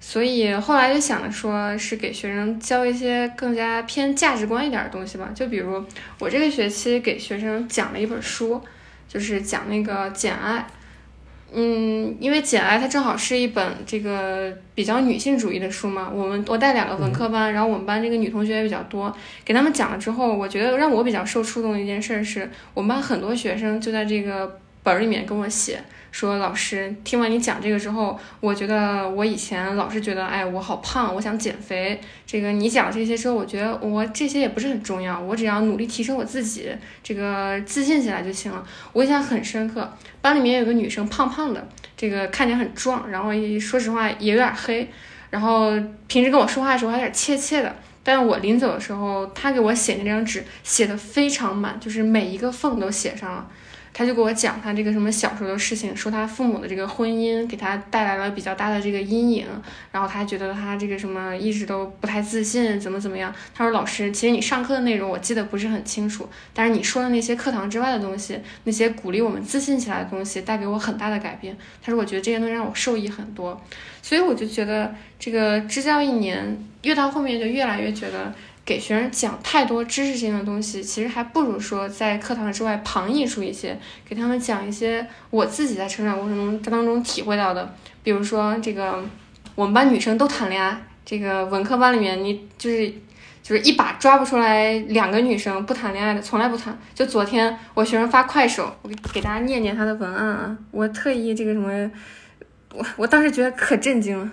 [0.00, 5.30] 所以后来就想着说，是给学生教一些更加偏价值观一点的东西吧。
[5.34, 5.84] 就比如
[6.18, 8.62] 我这个学期给学生讲了一本书，
[9.08, 10.58] 就是讲那个《简爱》。
[11.50, 16.10] 嗯，因为《简爱》它正好是一本这个比较女性主义的书嘛。
[16.12, 19.10] 我们我带两个文科班，然后我们班这个女同学也比较多，
[19.46, 24.60] 给他们讲了之后，我觉得让我比较受触动的一件事是，我们班很多学生就在这个
[24.94, 25.80] 本里面跟我写。
[26.10, 32.00] 说老师，听完你讲这个之后，我觉得我以前老是觉得，哎，我好胖，我想减肥。
[32.26, 36.70] 这个你讲这些之后，我觉得我这些也不是很重要，我只要努力提升我自己，
[37.04, 38.66] 这个自信起来就行了。
[38.94, 43.30] 我印象很深刻，班里面有个女生，胖胖的，这个看起来很壮，然后
[43.60, 44.90] 说实话也有点黑，
[45.28, 45.72] 然后
[46.06, 47.76] 平时跟我说话的时候还有点怯怯的。
[48.02, 53.46] 但我临走的时候，她给我写那张纸写的非常满，就是每一个缝都写上了。
[53.98, 59.44] 他就给我讲他这个什么小时候的事情，说他父母的这个婚姻给他带来了比较大的这个阴影，
[59.90, 63.34] 然后他觉得他这个什么一直都不太自信，怎么怎么样。
[63.52, 71.56] 他说老师，其实你上课的内容我记得不是很清楚，但是你说的那些课堂之外的东西，那些鼓励我们自信起来的东西，带给我很大的改变。
[71.82, 73.60] 他说我觉得这些东西让我受益很多，
[74.00, 78.32] 所以我就觉得这个支教一年越到后面就越来越觉得。
[78.68, 87.74] 给学生讲太多知识性的东西，其实还不如说在课堂之外旁溢出一些，给他们讲一些我自己在成长过程中当中体会到的。
[88.02, 89.02] 比如说这个，
[89.54, 92.90] 我们班女生都谈恋爱，这个文科班里面你就是
[93.42, 96.78] 就是一把抓不出来两个女生不谈恋爱的，从来不谈。
[96.94, 101.90] 就昨天我学生发快手，我给给大家念念他的文案啊，我特意这个什么，
[102.74, 104.30] 我我当时觉得可震惊了。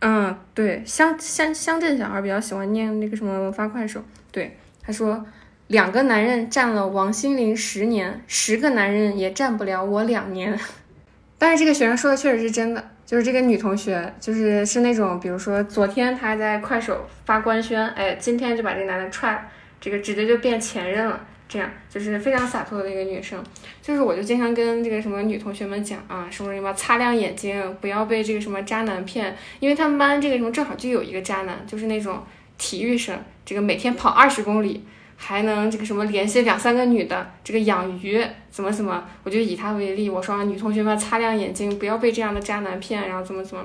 [0.00, 4.00] 嗯，对，乡乡乡镇小孩比较喜欢念那个什么发快手。
[4.30, 5.26] 对，他说，
[5.66, 10.58] 两个男人占了王心凌十年，十个男人也占不了我两年。
[11.36, 19.42] 但是这个学生说的确实是真的，就是这个女同学，就是是那种，比如说昨天她在快手发官宣，哎，今天就把这男的踹了，
[19.80, 21.20] 这个直接就变前任了。
[21.48, 23.42] 这样就是非常洒脱的一个女生，
[23.80, 32.22] 就是我就经常跟这个什么女同学们讲啊，什么什么擦亮眼睛，不要被这个什么渣男骗，因为他们班这个什么正好就有一个渣男，就是那种
[32.58, 34.84] 体育生，这个每天跑二十公里，
[35.16, 43.64] 还能这个什么联系两三个女的，这个养鱼怎么怎么，我就以他为例，我说女同学们擦亮眼睛，不要被这样的渣男骗，然后怎么怎么。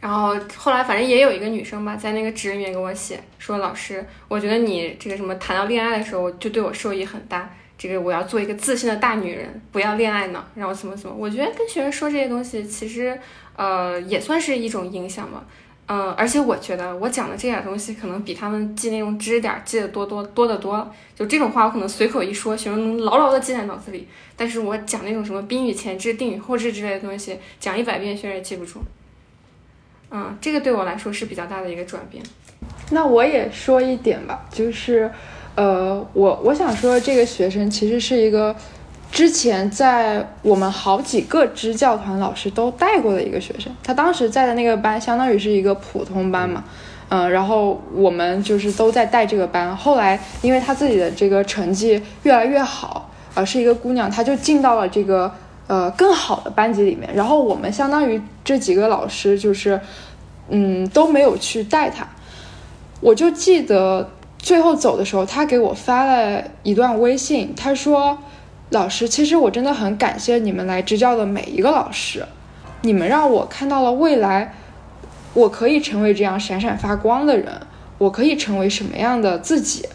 [0.00, 7.50] 然后后来反正也有一个女生吧，在那个纸里面给我写说，老师，我觉得你这个什么谈到恋爱的时候，就对我受益很大。
[7.76, 11.14] 这个我要做一个自信的大女人，不要恋爱脑，然后怎么怎么。
[11.16, 13.16] 我觉得跟学生说这些东西，其实
[13.54, 15.44] 呃也算是一种影响吧。
[15.86, 20.92] 嗯，而且我觉得我讲的这点东西，可能比他们记那种知识点记得多多多得多。
[21.14, 24.06] 就这种话，我可能随口一说，学生能牢牢的记在脑子里。
[24.36, 28.80] 但是我讲那种什么宾语前置、定语后置之类的东西，讲一百遍，学生也记不住。
[30.10, 32.22] 嗯，这个对我来说是比较大的一个转变。
[32.90, 35.10] 那我也说一点吧，就是，
[35.54, 38.54] 呃，我我想说，这个学生其实是一个
[39.12, 43.70] 之前在我们好几个支教团老师都带过的一个学生。
[43.82, 46.64] 他当时在的那个班，相当于是一个普通班嘛，
[47.10, 49.76] 嗯、然后我们就是都在带这个班。
[49.76, 55.32] 后来因为他自己的这个成绩越来越好，呃，是一个姑娘，她就进到了这个
[55.68, 57.08] 呃更好的班级里面。
[57.14, 59.80] 然后我们相当于这几个老师就是，
[60.48, 62.04] 嗯，都没有去带他。
[63.00, 68.18] 我就记得最后走的时候，他给我发了一段微信，他说
[68.70, 72.26] ：“老师，其实我真的很感谢你们来支教的每一个老师，
[72.82, 74.54] 你们让我看到了未来，
[75.34, 77.52] 我可以成为这样闪闪发光的人，
[77.98, 79.86] 我可以成为什么样的自己。”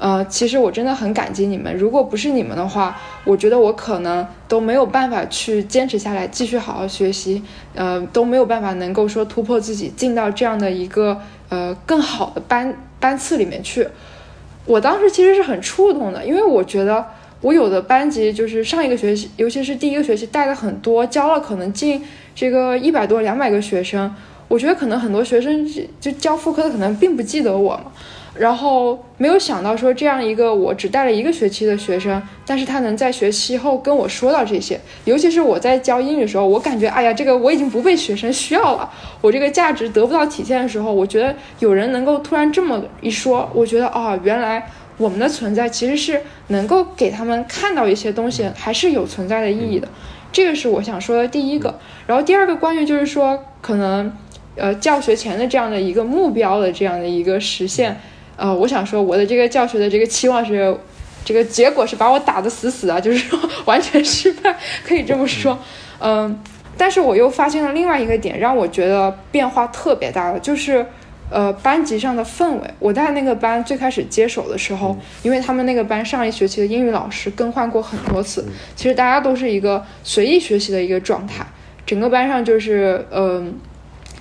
[0.00, 1.76] 呃，其实我真的很感激你们。
[1.76, 7.42] 如果不是你们的话，我觉得我可能都没有办法去坚持下来，继续好好学习，
[7.74, 11.20] 呃，都没有办法能够说突破自己，进到这样的一个
[11.50, 13.86] 呃更好的班班次里面去。
[14.64, 17.04] 我当时其实是很触动的，因为我觉得
[17.42, 22.02] 我有的班级就是上一个学期，尤其是第一个学期带了很多，教了可能近
[22.34, 24.10] 这个一百多、两百个学生，
[24.48, 27.92] 我觉得可能很多学生就就教副科的可能并不记得我嘛。
[28.34, 38.88] 然后没有想到说这样一个我只带了一个学期的学生，但是他能在学期后跟我说到这些，尤其是我在教英语的时候，我感觉哎呀，这个我已经不被学生需要了，
[39.20, 44.64] 我这个价值得不到体现的时候，我觉得有人能够突然这么一说，我觉得啊、原来
[44.96, 49.88] 我们的存在其实是能够给他们看到一些东西，还是有存在的意义的。
[50.30, 51.76] 这个是我想说的第一个。
[52.06, 54.12] 然后第二个关于就是说可能
[54.54, 58.00] 呃教学前的这样的一个目标的这样的一个实现。
[58.40, 60.74] 呃，我想说，我的这个教学的这个期望是，
[61.26, 65.58] 这个结果是把我打得死死的，就是说 完全失败，可以这么说。
[65.98, 66.40] 嗯，
[66.74, 70.86] 但是我又发现了另外一个点，让我觉得变化特别大的，就是
[71.28, 72.70] 呃班级上的氛围。
[72.78, 78.42] 我在那个班最开始接手的时候，因为他们那个班上一学期的英语老师更换过很多次，
[78.74, 81.44] 其实大家都是一个随意学习的一个状态，
[81.84, 83.54] 整个班上就是嗯。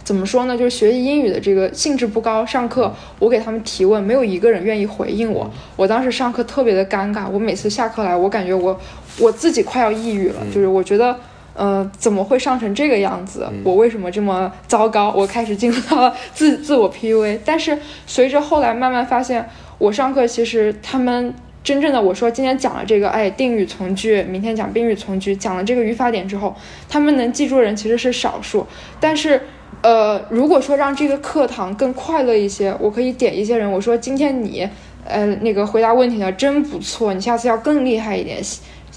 [0.09, 0.57] 怎么说呢？
[0.57, 2.43] 就是学习英语的这个兴致不高。
[2.43, 5.47] 上课我给他们提问，没有一个人愿意回应我。
[5.75, 7.29] 我当时上课特别的尴尬。
[7.29, 8.75] 我每次下课来，我感觉我
[9.19, 10.37] 我自己快要抑郁了。
[10.51, 11.15] 就是我觉得，
[11.53, 13.47] 呃，怎么会上成这个样子？
[13.63, 15.13] 我为什么这么糟糕？
[15.15, 17.37] 我开始进入到了自自我 PUA。
[17.45, 17.77] 但是
[18.07, 21.31] 随着后来慢慢发现，我上课其实他们
[21.63, 26.55] 真正的我说今天讲了这个，哎，定语从句，明天讲宾语从句，讲了这个语法点之后，
[26.89, 28.65] 他们能记住的人其实是少数。
[28.99, 29.39] 但是
[29.81, 34.67] 呃，如果说让这个课堂更快乐一些，我可以点一些人，我说今天你，
[35.05, 38.41] 呃，那个回答问题的真不错，你下次要更厉害一点，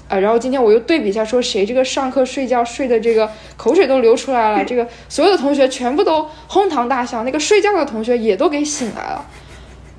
[0.09, 9.25] 呃，然后今天我又对比一下，说谁这个上课睡觉睡的这个口水都流出来了， 这个所有的同学全部都哄堂大笑，那个睡觉的同学也都给醒来了。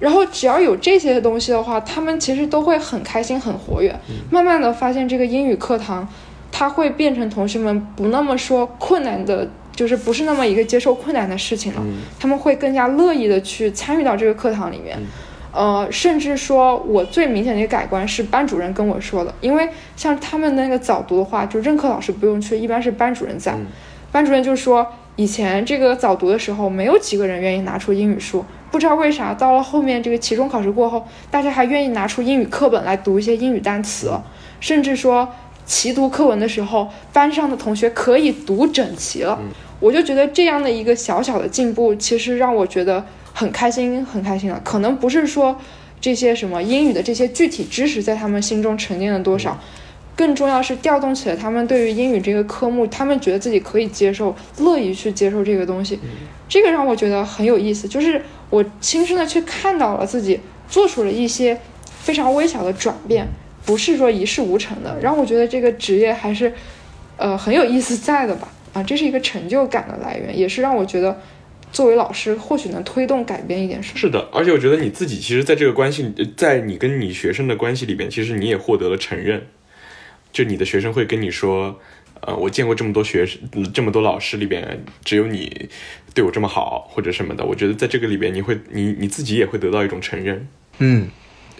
[0.00, 3.94] 然后只要有这些东西的话，他们其实都会很开心、很活跃。
[4.28, 6.06] 慢慢的发现，这个英语课堂，
[6.52, 9.48] 它会变成同学们不那么说困难的。
[9.74, 11.82] 就是不是那么一个接受困难的事情了，
[12.18, 14.96] 他们会更加乐意的去参与到这个课堂里面，
[15.52, 23.56] 呃，甚至说我最明显的一个改观是班主任跟我说的，因为像他们那个早读的话，就任课老师不用去，一般是班主任在，
[24.12, 24.86] 班主任就说
[25.16, 34.12] 以前这个早读的时候没有几个人愿意拿出英语书，不知道为啥到了后面这个期中考试过后，大家还愿意拿出英语课本来读一些英语单词，
[34.58, 35.28] 甚至说
[35.64, 39.38] 齐读课文的时候，班上的同学可以读整齐了。
[39.80, 44.60] 我就觉得这样的一个小小的进步，其实让我觉得很开心，很开心了。
[44.64, 45.60] 可能不是说
[46.00, 49.58] 这些什么英语的这些具体知识在他们心中沉淀了多少，
[50.16, 55.98] 更重要是调动起了他们对于英语这个科目，他们觉得自己可以接受，乐意去接受这个东西。
[56.48, 60.38] 这个让我觉得很有意思，就是我亲身的去看到了自己
[60.68, 61.58] 做出了一些
[62.00, 63.26] 非常微小的转变，
[63.66, 66.52] 不是说一事无成的，让我觉得这个职业还是
[67.16, 68.48] 呃很有意思在的吧。
[68.74, 71.18] 啊，这是一个成就感的来源，也是让我觉得，
[71.72, 73.98] 作为老师或许能推动改变一点什么。
[73.98, 79.46] 是的，而且我觉得你自己其实在这个关系，在你跟你学生的关系里边，其实你也获得了承认。
[80.32, 81.80] 就你的学生会跟你说，
[82.20, 83.40] 呃，我见过这么多学生，
[83.72, 85.68] 这么多老师里边，只有你
[86.12, 87.44] 对我这么好，或者什么的。
[87.44, 90.48] 我觉得在这个里边，你会，你你自己也会得到一种承认。
[90.78, 91.08] 嗯。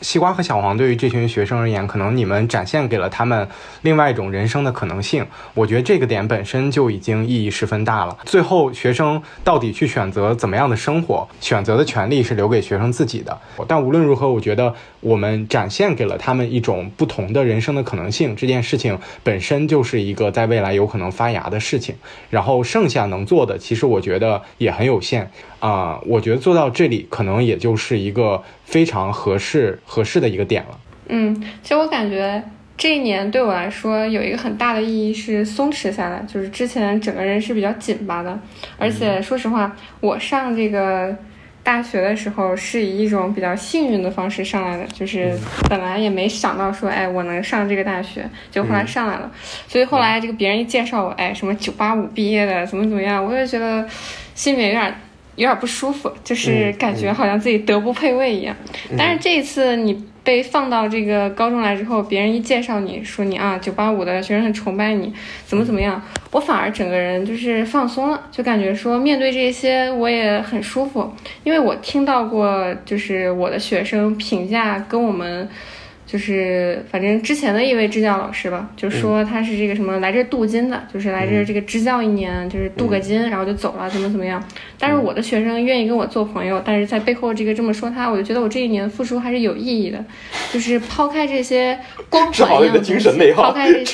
[0.04, 3.48] 西瓜和小黄对于这群学生而言，可能你们展现给了他们
[3.80, 5.26] 另外一种人生的可能性。
[5.54, 8.14] 我觉得这个点本身就已经意义十分大了。
[8.26, 13.40] 最后，学生到底去选择怎么样的生活，选择的权利是留给学生自己的。
[13.66, 18.36] 但无论如何，我觉得我们展现给了他们一种不同的人生的可能性。
[18.36, 21.94] 这件事情本身就是一个在未来有可能发芽的事情。
[22.28, 25.30] 然后剩下能做的，其实我觉得也很有限。
[25.64, 30.78] 啊，我觉得做到这里可能也就是一个非常合适合适的一个点了。
[31.08, 32.42] 嗯，其实我感觉
[32.76, 38.38] 这一年对我来说有一个很大的意义是松弛下来，就是之前整个人是比较紧巴的，
[38.76, 41.16] 而且说实话，我上这个
[41.62, 45.34] 大学的时候是以一种比较幸运的方式上来的，就是
[45.70, 49.32] 本来也没想到说，哎，我能上这个大学，就后来上来了，
[49.66, 53.88] 所以后来这个别人一介绍我，哎，什么九八五毕业的，怎么怎么样，我就觉得
[54.34, 54.94] 心里面有点。
[55.36, 58.54] 有点不舒服，就是感觉好像自己德不配位一样。
[58.96, 65.12] 但是这一次你被放到这个高中来之后，别人一介绍你说你啊，九八五的学生很崇拜你，
[65.46, 71.12] 怎么怎么样，我反而整个人就是放松了，就感觉说面对这些我也很舒服，
[71.42, 75.48] 因为我听到过就是我的学生评价跟我们。
[76.06, 84.42] 就是反正之前的一位支教老师吧，就说他是这个什么来这镀金的，就是来这这个支教一年，就是镀个金，然后就走了，怎么怎么样。
[84.78, 90.04] 但是我的学生愿意跟我做朋友，但是在背后这个这么说他，我就觉得我这一年付出还是有意义的。
[90.52, 91.78] 就是抛开这些
[92.08, 93.84] 光环一样抛开这，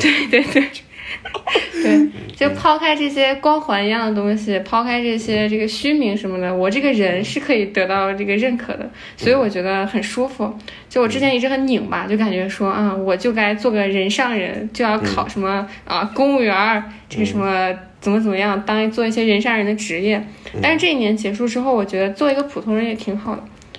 [0.00, 0.68] 对对对。
[1.82, 10.52] 对，就抛开这些光环一样的东西，抛开这些这个虚名什么的，我这个人是可以得到这个认可的，所以我觉得很舒服。
[10.88, 20.22] 就我之前一直很拧巴，就感觉说啊，我就该做个人上人，就要考什么啊公务员，这个什么怎么怎么样，当做一些人上人的职业。
[20.60, 23.34] 但是这一年结束之后，我觉得做一个普通人也挺好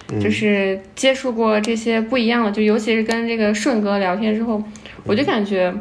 [0.07, 4.63] 的，就是接触过这些不一样的，就尤其是跟这个顺哥聊天之后，
[5.05, 5.71] 我就感觉。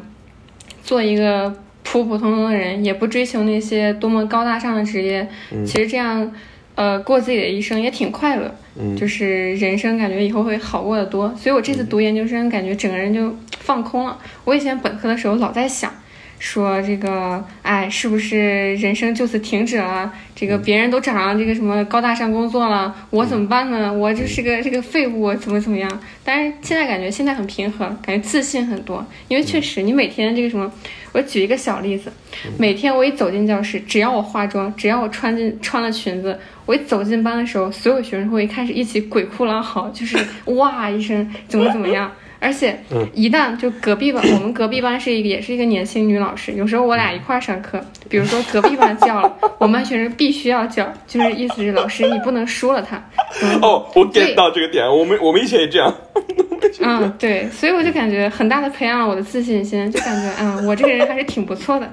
[0.89, 5.29] 做一个普普通通的人，也不追求那些多么高大上的职业，
[5.67, 6.33] 其实这样，
[6.77, 8.51] 呃，过自己的一生也挺快乐。
[8.75, 11.29] 嗯，就是人生感觉以后会好过得多。
[11.37, 14.17] 所以我这次读研究生，感觉整个人就放空了。
[14.45, 15.93] 我以前本科的时候老在想，
[16.39, 20.13] 说这个，哎，是不是人生就此停止了？
[20.35, 23.93] 这个别人都找上这个什么高大上工作了，我怎么办呢？
[23.93, 26.01] 我就是个这个废物，怎么怎么样？
[26.23, 30.73] 但是现在感觉现在很平和，感觉自信很多，因为确实你每天这个什么，
[31.13, 32.13] 我举一个小例子，
[32.57, 42.13] 每天我一走进教室，只要我化妆，只要我穿进穿了裙子，我一走进班的时候，所有学生会开始一起鬼哭狼嚎，就是哇一声怎么怎么样。
[42.41, 42.79] 而且
[43.13, 52.97] 一旦就隔壁班， 我们隔壁班是一个也是一个年轻女老师，有时候我俩一块儿上课，比如说隔壁班叫了， 我们班学生必须要叫，就是意思是老师你不能输了他。
[53.43, 55.93] 嗯哦，我 get 到这个点，我们我们以前也这样。
[56.81, 61.93] 嗯，对，所以我就感觉很大的培养了我的自信心，就感觉嗯，我这个人还是挺不错的。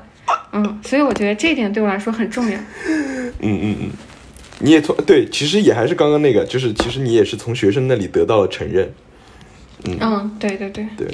[0.51, 2.57] 嗯，所以我觉得这一点对我来说很重要。
[2.87, 3.89] 嗯嗯嗯，
[4.59, 8.91] 你也从对，其实也还是刚刚那个，就是其实你也是从学生那里得到了承认。
[10.01, 11.07] 嗯，对对对，对，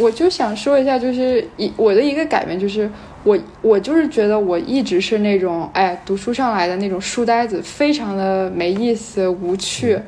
[0.00, 2.90] 我就想说一下，就是一我的一个改变，就是
[3.24, 9.98] 我我就是觉得我一直是那种哎读书上来的那种书呆子，非常的没意思、无趣，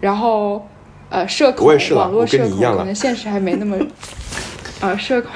[0.00, 0.66] 然后
[1.10, 3.76] 呃社恐我也是，网络社恐，可能现实还没那么
[4.80, 5.32] 呃社恐。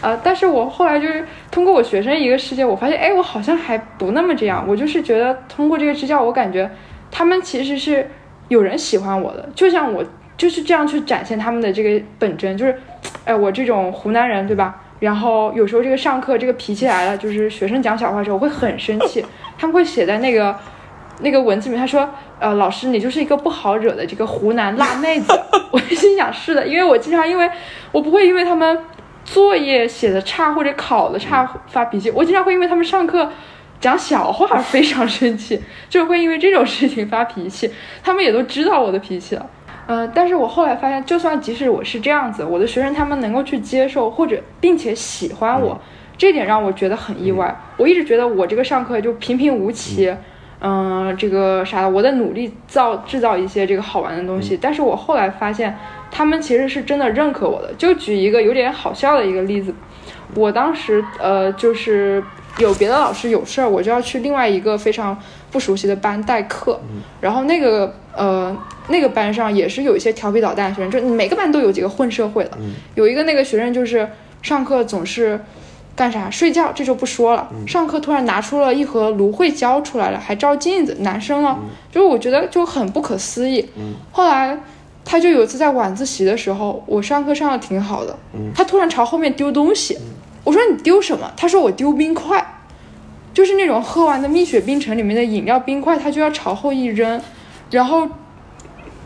[0.00, 4.62] 呃，但是我后来就是通过我学生一个世界，我发现，哎，我好像还不那么这样。
[4.68, 6.70] 我就是觉得通过这个支教，我感觉
[7.10, 8.06] 他们其实是
[8.48, 10.04] 有人喜欢我的，就像我
[10.36, 12.80] 就是这样去展现他们的这个本真，就是，
[13.24, 14.80] 哎，我这种湖南人，对吧？
[15.00, 19.24] 然后有时候这个上课这个脾气来了，就是学生讲小话的时候，我会很生气，
[19.58, 20.56] 他们会写在那个
[21.20, 22.08] 那个文字里面，他说，
[22.38, 25.32] 呃，老师你就是一个不好惹的这个湖南辣妹子。
[25.70, 27.50] 我心想是的，因为我经常因为
[27.92, 28.78] 我不会因为他们
[29.24, 33.30] 作业写的差或者考的差发脾气，我经常会因为他们上课
[33.80, 37.70] 讲小话非常生气，就会因为这种事情发脾气。
[38.02, 39.46] 他们也都知道我的脾气了。
[39.86, 45.78] 呃，但是我后来发现，就算即使我是这样子，我的学生他们能够去接受或者并且喜欢我，
[46.16, 47.54] 这点让我觉得很意外。
[47.76, 50.14] 我一直觉得我这个上课就平平无奇，
[50.60, 55.76] 嗯、这个啥的，我在努力造制造一些这个好玩的东西，但是我后来发现，
[56.10, 57.72] 他们其实是真的认可我的。
[57.74, 59.74] 就举一个有点好笑的一个例子，
[60.34, 62.24] 我当时呃就是
[62.58, 65.18] 有别的老师有事儿，我就要去另外一个非常
[65.50, 66.80] 不熟悉的班代课，
[67.20, 68.56] 然后那个呃
[68.88, 72.50] 那个班上也是有一些调皮捣蛋的学生，就每个班都有几个混社会的，
[72.94, 74.08] 有一个那个学生就是
[74.42, 75.40] 上课总是
[75.96, 77.48] 干啥睡觉，这就不说了。
[77.66, 81.58] 上课突然拿出了一盒芦荟胶出来了，还照镜子，男生哦，
[81.90, 83.68] 就是我觉得就很不可思议。
[84.12, 84.58] 后来
[85.04, 88.18] 他就有一次在晚自习的时候，我上课上的挺好的，
[88.54, 89.98] 他突然朝后面丢东西，
[90.44, 91.32] 我说你丢什么？
[91.36, 92.44] 他说我丢冰块。
[93.32, 97.20] 就是那种喝完的蜜雪冰城里面的饮料冰块，他就要朝后一扔，
[97.68, 98.08] 然后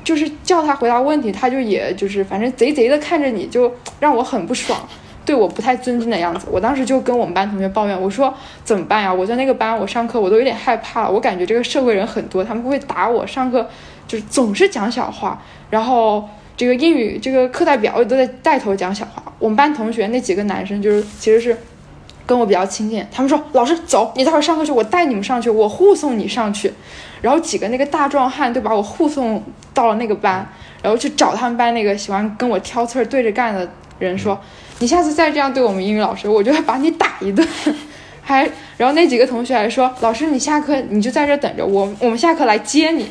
[0.08, 3.70] 就是叫他回答问题，他就也就是反正贼贼的看着你，就
[4.00, 4.80] 让我很不爽，
[5.22, 6.46] 对我不太尊敬的样子。
[6.50, 8.32] 我当时就跟我们班同学抱怨，我说
[8.64, 9.12] 怎么办呀？
[9.12, 13.68] 我在那个班，我上课我都有点害怕了，我感觉这个社会人很多，他们会打我，上课
[14.06, 16.26] 就是总是讲小话，然后
[16.56, 19.22] 这个英语这个课代表也都在带头讲小话。
[19.38, 21.54] 我们班同学那几个男生就是其实是。
[22.26, 26.70] 跟我比较亲近，他们说老师走，你待会儿上课去，我带你们上去，我护送你上去。
[27.20, 29.42] 然后几个那个大壮汉就把我护送
[29.72, 30.46] 到了那个班，
[30.82, 33.68] 然后去找他们班那个喜欢跟我挑刺儿对着干的
[33.98, 34.38] 人说，
[34.78, 37.46] 你下次再这样对我们英语老师，我就要把你打一顿。
[38.22, 43.08] 还然后那几个同学还说，老师你下课你就在这等着我，我们下课来接你。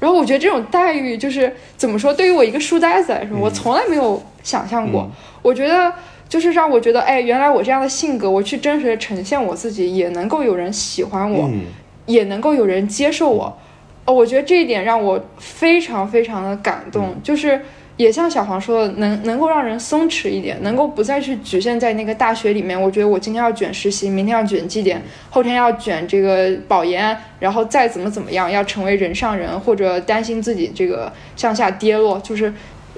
[0.00, 5.10] 然后我觉得这种待遇就是怎么说，对于我一个书呆子来说，我从来没有想象过。
[5.42, 5.92] 我觉得
[6.28, 11.64] 就是让我觉得，哎，原来我这样的性格，我去真实的呈现我自己，也能够有人喜欢我，嗯
[12.06, 13.58] 也能够有人接受我。
[14.06, 17.58] 哦，我觉得这一点让我非常非常的感动，就是
[17.96, 22.78] 也像小黄说的，能能够让人松弛一点，能够不再去局限在那个大学里面。
[22.78, 25.00] 我觉得我今天要卷实习，明天要卷绩点，
[25.30, 32.18] 后天要卷这个保研，然后再怎么怎么样，要成为人上人，或者担心自己这个向下跌落。
[32.18, 32.52] 就是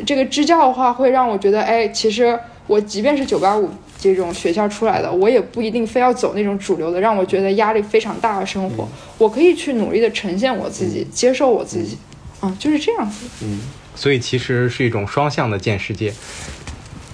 [0.04, 8.88] 这个支教的话，会让我觉得，哎，其实我即便是九八五这种学校出来的，我也不一定非要走那种主流的，让我觉得压力非常大的生活。
[9.18, 11.96] 我可以去努力的呈现我自己，接受我自己，
[12.42, 13.26] 嗯，就是这样子。
[13.42, 13.60] 嗯。
[13.94, 16.12] 所以其实是一种双向的见世界，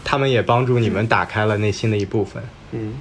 [0.02, 2.42] 他们也帮助你们打开了内心的一部分。
[2.72, 2.94] 嗯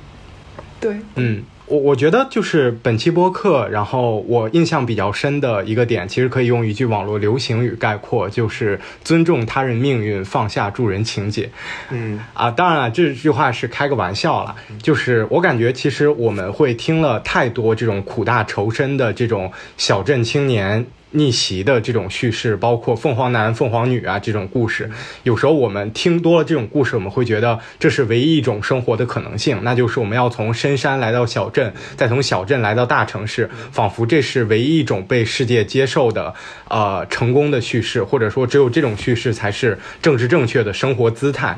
[0.80, 11.50] 对，嗯，我我觉得就是本期播客，然后我印象比较深的一个点，其实可以用一句网络流行语概括，就是尊重他人命运，放下助人情节。
[11.90, 14.54] 嗯啊，当然了，这句话是开个玩笑了。
[14.84, 24.90] 就是我感觉，其实我们会听了太多这种苦大仇深的这种小镇青年逆袭的这种叙事，包括凤凰男、凤凰女啊这种故事。
[25.24, 36.34] 有时候我们听多了这种故事，我们会觉得这是唯一一种生活的可能性，那就是我们要从深山来到小镇，再从小镇来到大城市，仿佛这是唯一一种被世界接受的
[36.70, 41.58] 呃成功的叙事，或者说只有这种叙事才是政治正确的生活姿态。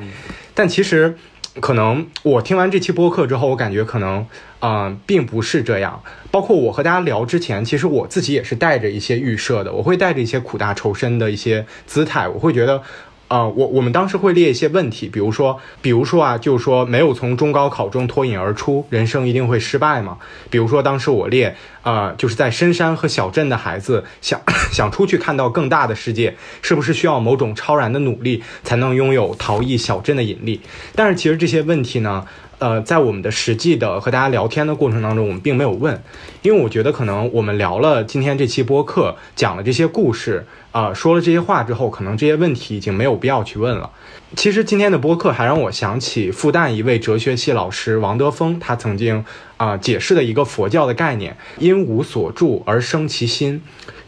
[0.53, 1.17] 但其实。
[1.61, 4.25] 可能我听完这期播客之后，我感觉可能，
[4.64, 6.02] 嗯、并不是这样。
[6.31, 12.81] 包括我和大家聊之前，其实我自己也是带着一些预设的，我会带着一些苦大仇深的一些姿态，我会觉得。
[13.30, 20.19] 呃，我我们当时会列一些问题，比如说，比如说啊，就是说没有从中高考中脱颖而出，人生一定会失败吗？
[20.52, 24.40] 比如说，当时我列，呃，就是在深山和小镇的孩子想
[24.72, 30.61] 想出去看到更大的世界，是不是需要某种超然的努力才能拥有逃逸小镇的引力？
[30.94, 32.27] 但是其实这些问题呢，
[32.59, 36.01] 呃，在我们的实际的和大家聊天的过程当中，我们并没有问，
[36.41, 43.89] 因为我觉得可能我们聊了今天这期播客，讲了这些故事，啊、说了这些话之后，可能这些问题已经没有必要去问了。
[44.35, 49.25] 其实今天的播客还让我想起复旦一位哲学系老师王德峰，他曾经
[49.57, 53.61] 啊、解释的一个佛教的概念：因无所住而生其心。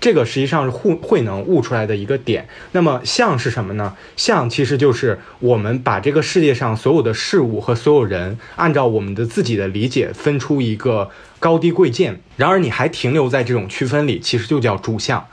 [0.06, 2.48] 这个实际上是慧慧能悟出来的一个点。
[2.74, 3.98] 那么相是什么呢？
[4.16, 11.10] 相其实就是我们把这个世界上所有的事物和所有人，按照我们的自己的理解分出一个
[11.40, 12.22] 高低贵贱。
[12.38, 15.26] 然而你还停留在这种区分里，其实就叫主相。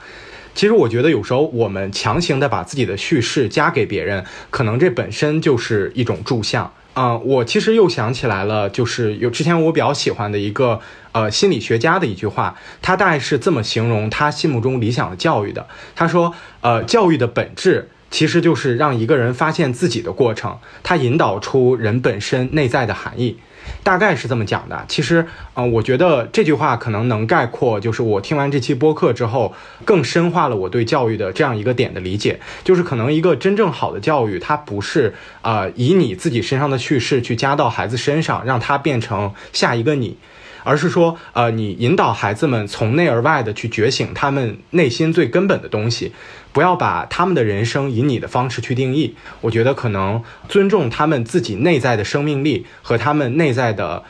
[0.55, 6.73] 其实我觉得有时候我们强行的把自己的叙事加给别人，可能这本身就是一种注相。
[6.95, 10.79] 嗯、我其实又想起来了，就是有之前我比较喜欢的一个
[11.11, 15.67] 呃心理学家的一句话，他大概是这么形容他心目中理想的教育的。
[15.95, 23.37] 他说，呃，教育的本质其实就是让一个人发现自己的过程，它引导出人本身内在的含义。
[23.81, 24.85] 大概是这么讲的。
[24.87, 25.25] 其实，
[25.55, 32.39] 嗯、我觉得这句话可能能概括，就是我听完这期播客之后，更深化了我对教育的这样一个点的理解。
[32.63, 40.17] 就是可能一个真正好的教育，它不是呃以你自己身上的叙事去加到孩子身上，让他变成下一个你。
[40.63, 46.11] 而是说，呃，你引导孩子们从内而外的去觉醒他们内心最根本的东西，
[46.51, 49.15] 不要把他们的人生以你的方式去定义。
[49.41, 54.03] 我觉得可能尊重他们自己内在的生命力和他们内在的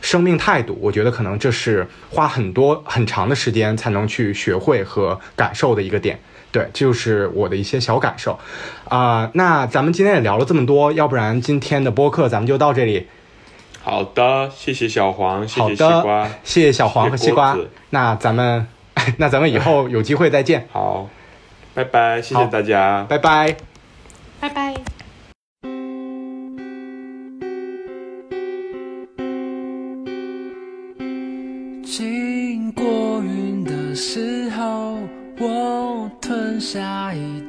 [0.00, 6.20] 生命态度，我觉得可能这是花很多很长的时间才能去学会和感受的一个点。
[6.50, 8.38] 对，这就是我的一些小感受。
[8.88, 13.06] 啊、那咱们今天也聊了这么多，要不然今天的播客咱们就到这里。
[13.88, 17.68] 好的，谢谢小黄，谢谢西瓜，，谢谢小黄和西瓜谢谢。
[17.88, 18.66] 那咱们，
[19.16, 21.08] 那咱们以后 有机会再见，好，
[21.72, 23.56] 拜拜，谢谢大家，拜拜。
[24.40, 24.74] 拜拜。
[31.82, 32.84] 经过
[33.22, 34.98] 云的时候，
[35.40, 37.42] 我吞下一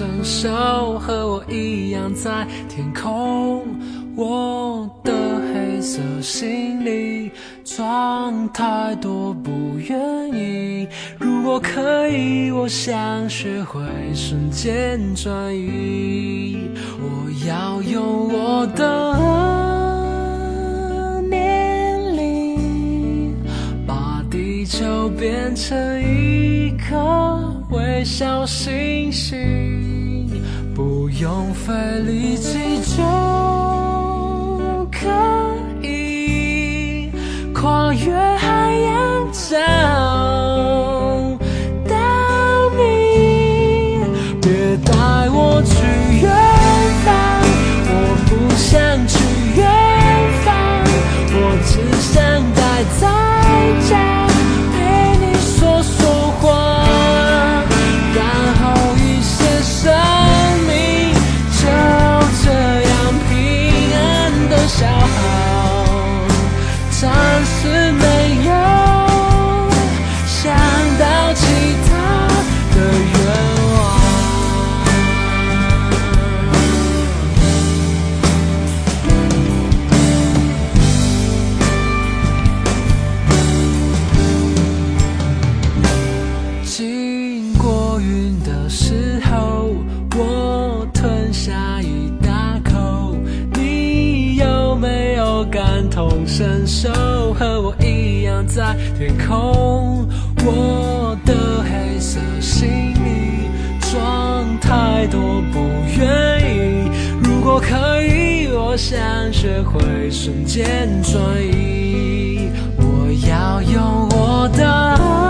[0.00, 0.98] 伸手？
[0.98, 3.62] 和我一样在天空。
[4.16, 5.12] 我的
[5.52, 7.30] 黑色行李
[7.62, 10.88] 装太多，不愿意。
[11.18, 13.82] 如果可以，我想学会
[14.14, 16.70] 瞬间转移。
[16.98, 19.69] 我要用我的爱
[24.90, 27.38] 就变成一颗
[27.70, 30.28] 微小星星，
[30.74, 32.58] 不用费力气
[32.96, 33.04] 就
[34.90, 35.06] 可
[35.80, 37.08] 以
[37.54, 39.32] 跨越海洋
[99.00, 100.06] 天空。
[100.44, 102.68] 我的黑色行
[103.02, 103.48] 李
[103.90, 105.58] 装太多，不
[105.98, 106.90] 愿意。
[107.22, 108.98] 如果可以，我想
[109.32, 112.50] 学会瞬间转移。
[112.76, 115.29] 我要用我的爱